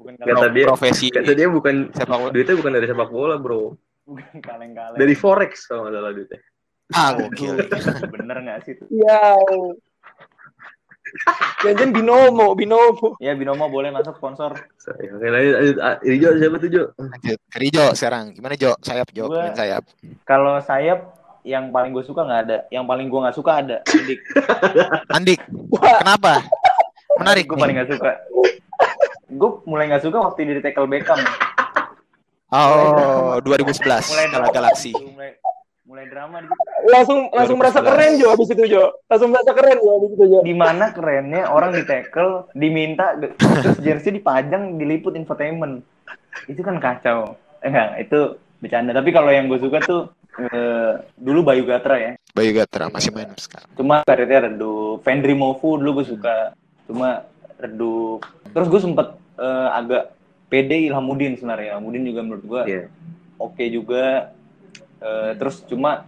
[0.00, 2.30] bukan kata dia profesi kata dia bukan sepak bola.
[2.32, 3.76] Duitnya bukan dari sepak bola, Bro.
[4.08, 4.96] Bukan kaleng-kaleng.
[4.96, 6.40] Dari forex kalau nggak salah duitnya.
[6.96, 7.60] Ah, gokil.
[8.08, 8.74] Bener nggak sih?
[8.88, 9.36] Iya.
[11.64, 13.20] Jangan binomo, binomo.
[13.20, 14.56] Ya binomo boleh masuk sponsor.
[14.88, 16.82] Oke lanjut, Rijo siapa tuh Jo?
[16.96, 18.32] Lanjut, Rijo sekarang.
[18.32, 18.72] Gimana Jo?
[18.80, 19.84] Sayap Jo, gua, sayap.
[20.24, 21.17] Kalau sayap
[21.48, 23.76] yang paling gue suka nggak ada, yang paling gue nggak suka ada.
[23.88, 24.20] Andik.
[25.16, 25.40] Andik.
[26.04, 26.44] Kenapa?
[27.16, 27.48] Menarik.
[27.48, 28.10] Gue paling nggak suka.
[29.32, 31.16] Gue mulai nggak suka waktu di tackle Beckham.
[32.52, 33.80] Oh, 2011.
[34.12, 34.92] Mulai Galaxy.
[34.92, 35.36] Mulai,
[35.88, 36.48] mulai drama di
[36.92, 40.38] langsung langsung merasa keren Jo habis itu Jo langsung merasa keren Jo habis itu Jo
[40.44, 45.80] di mana kerennya orang di tackle diminta terus jersey dipajang diliput infotainment
[46.44, 51.66] itu kan kacau enggak itu bercanda tapi kalau yang gue suka tuh eh, dulu Bayu
[51.66, 56.54] Gatra ya Bayu Gatra masih main sekarang cuma karirnya redup Fendri Mofu dulu gue suka
[56.86, 57.26] cuma
[57.58, 58.22] redup
[58.54, 60.14] terus gue sempet eh, agak
[60.46, 62.86] pede Ilhamuddin sebenarnya Ilhamuddin juga menurut gue yeah.
[63.36, 64.32] oke okay juga
[64.98, 66.02] Uh, terus cuma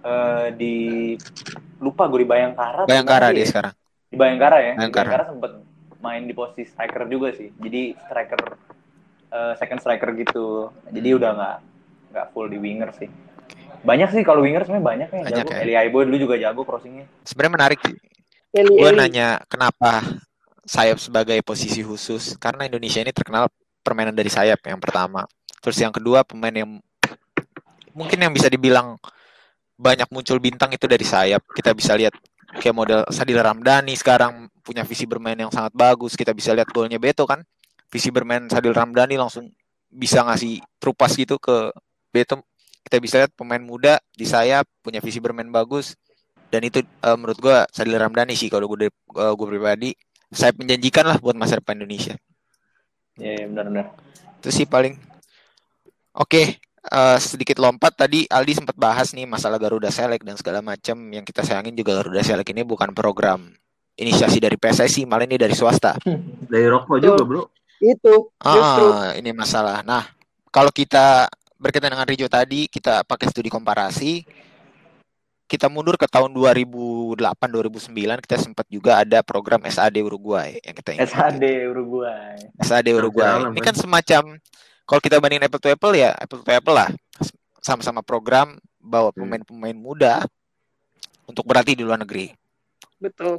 [0.00, 1.16] uh, di
[1.76, 2.88] lupa gue di Bayangkara.
[2.88, 3.48] Bayangkara dia ya?
[3.48, 3.74] sekarang.
[4.08, 4.72] Di Bayangkara ya.
[4.80, 5.08] Bayangkara.
[5.08, 5.52] Bayangkara sempet
[6.00, 7.52] main di posisi striker juga sih.
[7.60, 8.40] Jadi striker
[9.36, 10.72] uh, second striker gitu.
[10.88, 11.18] Jadi hmm.
[11.20, 11.56] udah nggak
[12.10, 13.08] nggak full di winger sih.
[13.80, 15.50] Banyak sih kalau winger sebenarnya banyak ya Banyak jago.
[15.52, 15.58] ya.
[15.64, 17.06] Eli Aibo dulu juga jago crossingnya.
[17.24, 17.96] Sebenarnya menarik sih.
[18.50, 20.02] Gue nanya kenapa
[20.66, 23.48] sayap sebagai posisi khusus karena Indonesia ini terkenal
[23.80, 25.24] permainan dari sayap yang pertama.
[25.62, 26.80] Terus yang kedua pemain yang
[27.94, 28.96] mungkin yang bisa dibilang
[29.80, 31.40] banyak muncul bintang itu dari sayap.
[31.56, 32.12] Kita bisa lihat
[32.60, 36.18] kayak model Sadil Ramdhani sekarang punya visi bermain yang sangat bagus.
[36.18, 37.40] Kita bisa lihat golnya Beto kan.
[37.90, 39.48] Visi bermain Sadil Ramdhani langsung
[39.90, 41.72] bisa ngasih trupas gitu ke
[42.12, 42.42] Beto.
[42.84, 45.94] Kita bisa lihat pemain muda di sayap punya visi bermain bagus.
[46.50, 49.94] Dan itu eh, menurut gua Sadil Ramdhani sih kalau gue gue pribadi.
[50.30, 52.14] Saya menjanjikan lah buat masa depan Indonesia.
[53.18, 53.86] Iya, yeah, benar-benar.
[54.40, 54.96] itu sih paling.
[56.16, 60.96] Oke eh, sedikit lompat tadi Aldi sempat bahas nih masalah Garuda Select dan segala macam
[61.12, 63.52] yang kita sayangin juga Garuda Select ini bukan program
[64.00, 66.00] inisiasi dari PSSI malah ini dari swasta.
[66.50, 66.98] Dari Betul.
[67.04, 67.42] juga, Bro.
[67.80, 68.86] Itu justru.
[68.92, 69.84] ah ini masalah.
[69.84, 70.08] Nah
[70.48, 71.28] kalau kita
[71.60, 74.24] berkaitan dengan Rijo tadi kita pakai studi komparasi
[75.44, 80.94] kita mundur ke tahun 2008 2009 kita sempat juga ada program SAD Uruguay yang kita
[80.96, 82.38] ingat SAD Uruguay.
[82.62, 83.50] SAD Uruguay.
[83.50, 83.74] Ini kan?
[83.74, 84.22] kan semacam
[84.86, 86.88] kalau kita bandingin apple to apple ya apple to apple lah.
[87.60, 89.26] Sama-sama program bawa Hmm.
[89.26, 90.14] pemain-pemain muda
[91.28, 92.32] untuk berlatih di luar negeri.
[92.96, 93.36] betul.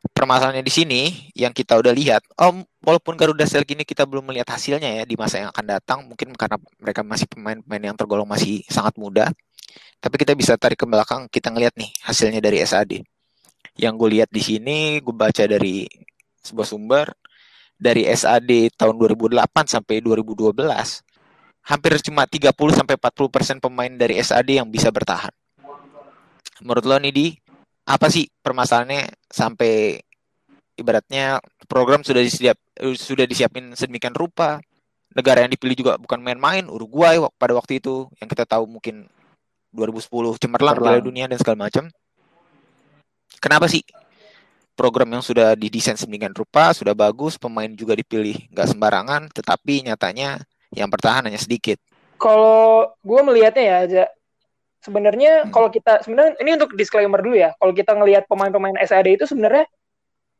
[0.00, 1.00] Permasalahannya di sini
[1.36, 5.12] yang kita udah lihat, oh walaupun Garuda Select ini kita belum melihat hasilnya ya di
[5.12, 9.28] masa yang akan datang, mungkin karena mereka masih pemain-pemain yang tergolong masih sangat muda.
[10.00, 13.04] Tapi kita bisa tarik ke belakang, kita ngelihat nih hasilnya dari SAD.
[13.76, 15.84] Yang gue lihat di sini, gue baca dari
[16.40, 17.06] sebuah sumber
[17.76, 19.36] dari SAD tahun 2008
[19.68, 20.56] sampai 2012
[21.60, 25.32] hampir cuma 30 sampai 40% pemain dari SAD yang bisa bertahan.
[26.64, 27.26] Menurut lo nih di
[27.84, 29.98] apa sih permasalahannya sampai
[30.78, 32.56] ibaratnya program sudah disiap
[32.96, 34.60] sudah disiapin sedemikian rupa
[35.12, 39.10] negara yang dipilih juga bukan main-main Uruguay pada waktu itu yang kita tahu mungkin
[39.74, 41.02] 2010 cemerlang Piala.
[41.02, 41.90] Dunia dan segala macam.
[43.38, 43.82] Kenapa sih
[44.74, 50.40] program yang sudah didesain sedemikian rupa sudah bagus pemain juga dipilih nggak sembarangan tetapi nyatanya
[50.72, 51.76] yang bertahan hanya sedikit.
[52.20, 54.06] Kalau gue melihatnya ya,
[54.80, 55.52] sebenarnya Hmm.
[55.52, 57.52] kalau kita sebenarnya ini untuk disclaimer dulu ya.
[57.60, 59.68] Kalau kita ngelihat pemain-pemain SAD itu sebenarnya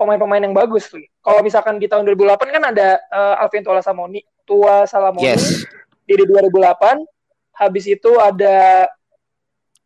[0.01, 1.05] pemain-pemain yang bagus tuh.
[1.21, 5.69] Kalau misalkan di tahun 2008 kan ada eh, Alvin Tua Samoni, Tua Salamoni Yes,
[6.09, 7.05] di 2008.
[7.61, 8.89] Habis itu ada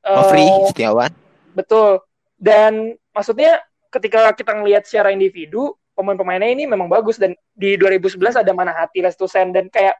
[0.04, 1.10] Nofri Setiawan.
[1.56, 1.98] Betul.
[2.38, 3.58] Dan maksudnya
[3.90, 9.50] ketika kita ngelihat secara individu, pemain-pemainnya ini memang bagus dan di 2011 ada Manahati, Lestusen
[9.50, 9.98] dan kayak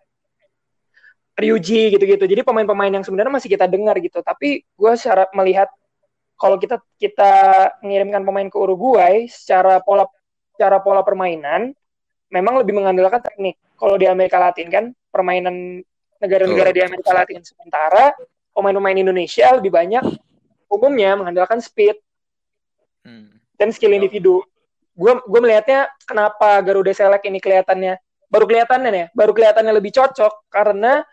[1.35, 2.24] Ryuji gitu-gitu.
[2.30, 4.22] Jadi pemain-pemain yang sebenarnya masih kita dengar gitu.
[4.22, 5.66] Tapi gue secara melihat
[6.39, 7.32] kalau kita kita
[7.82, 10.07] mengirimkan pemain ke Uruguay secara pola
[10.55, 11.74] secara pola permainan
[12.30, 13.59] memang lebih mengandalkan teknik.
[13.74, 15.82] Kalau di Amerika Latin kan permainan
[16.22, 18.14] negara-negara di Amerika Latin sementara
[18.55, 20.07] pemain-pemain Indonesia lebih banyak
[20.70, 21.99] umumnya mengandalkan speed
[23.05, 23.37] Hmm.
[23.61, 24.41] dan skill individu.
[24.97, 28.01] Gue gue melihatnya kenapa Garuda Select ini kelihatannya
[28.32, 31.05] baru kelihatannya ya, baru kelihatannya lebih cocok karena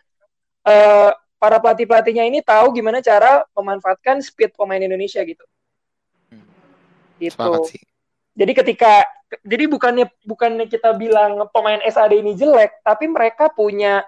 [0.65, 5.41] eh, para pelatih pelatihnya ini tahu gimana cara memanfaatkan speed pemain Indonesia gitu.
[6.29, 6.45] Hmm.
[7.17, 7.37] Gitu.
[7.65, 7.81] Sih.
[8.37, 9.03] Jadi ketika
[9.41, 14.05] jadi bukannya bukannya kita bilang pemain SAD ini jelek, tapi mereka punya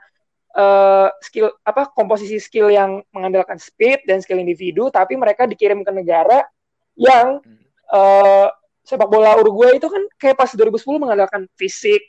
[0.54, 5.92] eh, skill apa komposisi skill yang mengandalkan speed dan skill individu, tapi mereka dikirim ke
[5.92, 6.46] negara
[6.94, 7.42] yang
[7.90, 8.48] eh,
[8.84, 12.04] sepak bola Uruguay itu kan kayak pas 2010 mengandalkan fisik,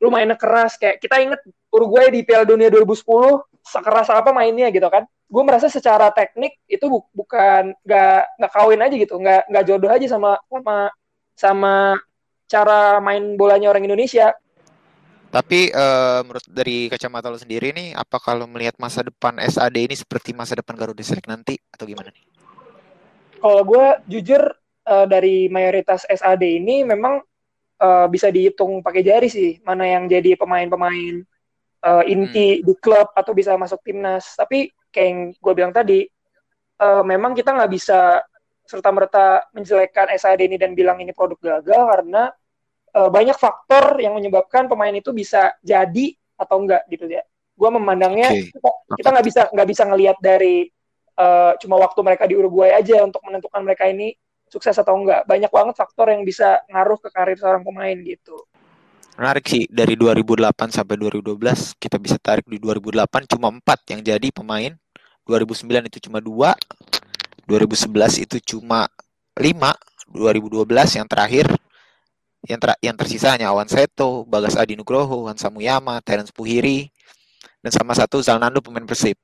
[0.00, 5.04] lumayan keras kayak kita inget Uruguay di Piala Dunia 2010 sekeras apa mainnya gitu kan.
[5.26, 9.90] Gue merasa secara teknik itu bu- bukan nggak nggak kawin aja gitu, nggak nggak jodoh
[9.90, 10.76] aja sama sama
[11.34, 11.74] sama
[12.46, 14.30] cara main bolanya orang Indonesia.
[15.26, 19.92] Tapi eh, menurut dari kacamata lo sendiri nih, apa kalau melihat masa depan SAD ini
[19.98, 22.24] seperti masa depan Garuda Select nanti atau gimana nih?
[23.36, 24.42] Kalau gue jujur
[24.86, 27.20] eh, dari mayoritas SAD ini memang
[27.82, 31.20] eh, bisa dihitung pakai jari sih mana yang jadi pemain-pemain
[31.86, 34.34] eh, inti di klub atau bisa masuk timnas.
[34.34, 36.02] Tapi kayak yang gue bilang tadi,
[36.82, 38.20] eh, memang kita nggak bisa
[38.66, 42.22] serta merta menjelekkan SAD ini dan bilang ini produk gagal karena
[42.96, 47.22] eh, banyak faktor yang menyebabkan pemain itu bisa jadi atau enggak gitu ya.
[47.56, 48.52] Gue memandangnya Oke.
[48.52, 48.70] kita
[49.00, 50.68] kita nggak bisa nggak bisa ngelihat dari
[51.16, 54.12] eh, cuma waktu mereka di Uruguay aja untuk menentukan mereka ini
[54.50, 55.24] sukses atau enggak.
[55.24, 58.36] Banyak banget faktor yang bisa ngaruh ke karir seorang pemain gitu.
[59.16, 64.28] Menarik sih dari 2008 sampai 2012 kita bisa tarik di 2008 cuma empat yang jadi
[64.28, 64.76] pemain.
[65.24, 66.52] 2009 itu cuma dua.
[67.48, 68.84] 2011 itu cuma
[69.40, 69.72] lima.
[70.12, 71.48] 2012 yang terakhir
[72.46, 76.92] yang ter yang tersisa hanya Awan Seto, Bagas Adi Nugroho, Hansa Muyama, Terence Puhiri,
[77.64, 79.18] dan sama satu Zalnando pemain Persib.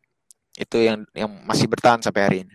[0.53, 2.53] itu yang yang masih bertahan sampai hari ini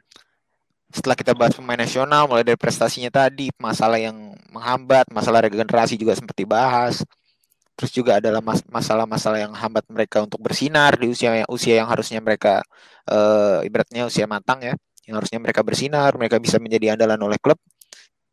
[0.93, 4.15] setelah kita bahas pemain nasional mulai dari prestasinya tadi masalah yang
[4.53, 7.03] menghambat masalah regenerasi juga sempat dibahas
[7.77, 8.41] terus juga adalah
[8.73, 12.65] masalah-masalah yang hambat mereka untuk bersinar di usia usia yang harusnya mereka
[13.05, 14.73] uh, ibaratnya usia matang ya
[15.07, 17.55] yang harusnya mereka bersinar mereka bisa menjadi andalan oleh klub.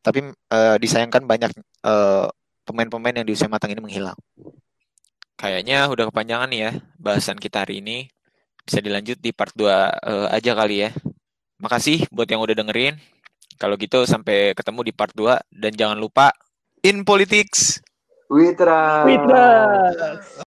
[0.05, 2.29] Tapi uh, disayangkan banyak pemain
[2.65, 4.19] pemain-pemain yang di usia matang ini menghilang.
[5.39, 8.11] Kayaknya udah kepanjangan nih ya bahasan kita hari ini.
[8.65, 10.91] Bisa dilanjut di part 2 uh, aja kali ya.
[11.61, 12.97] Makasih buat yang udah dengerin.
[13.61, 16.35] Kalau gitu sampai ketemu di part 2 dan jangan lupa
[16.83, 17.84] in politics
[18.31, 19.05] Witra.
[19.05, 20.45] Witra.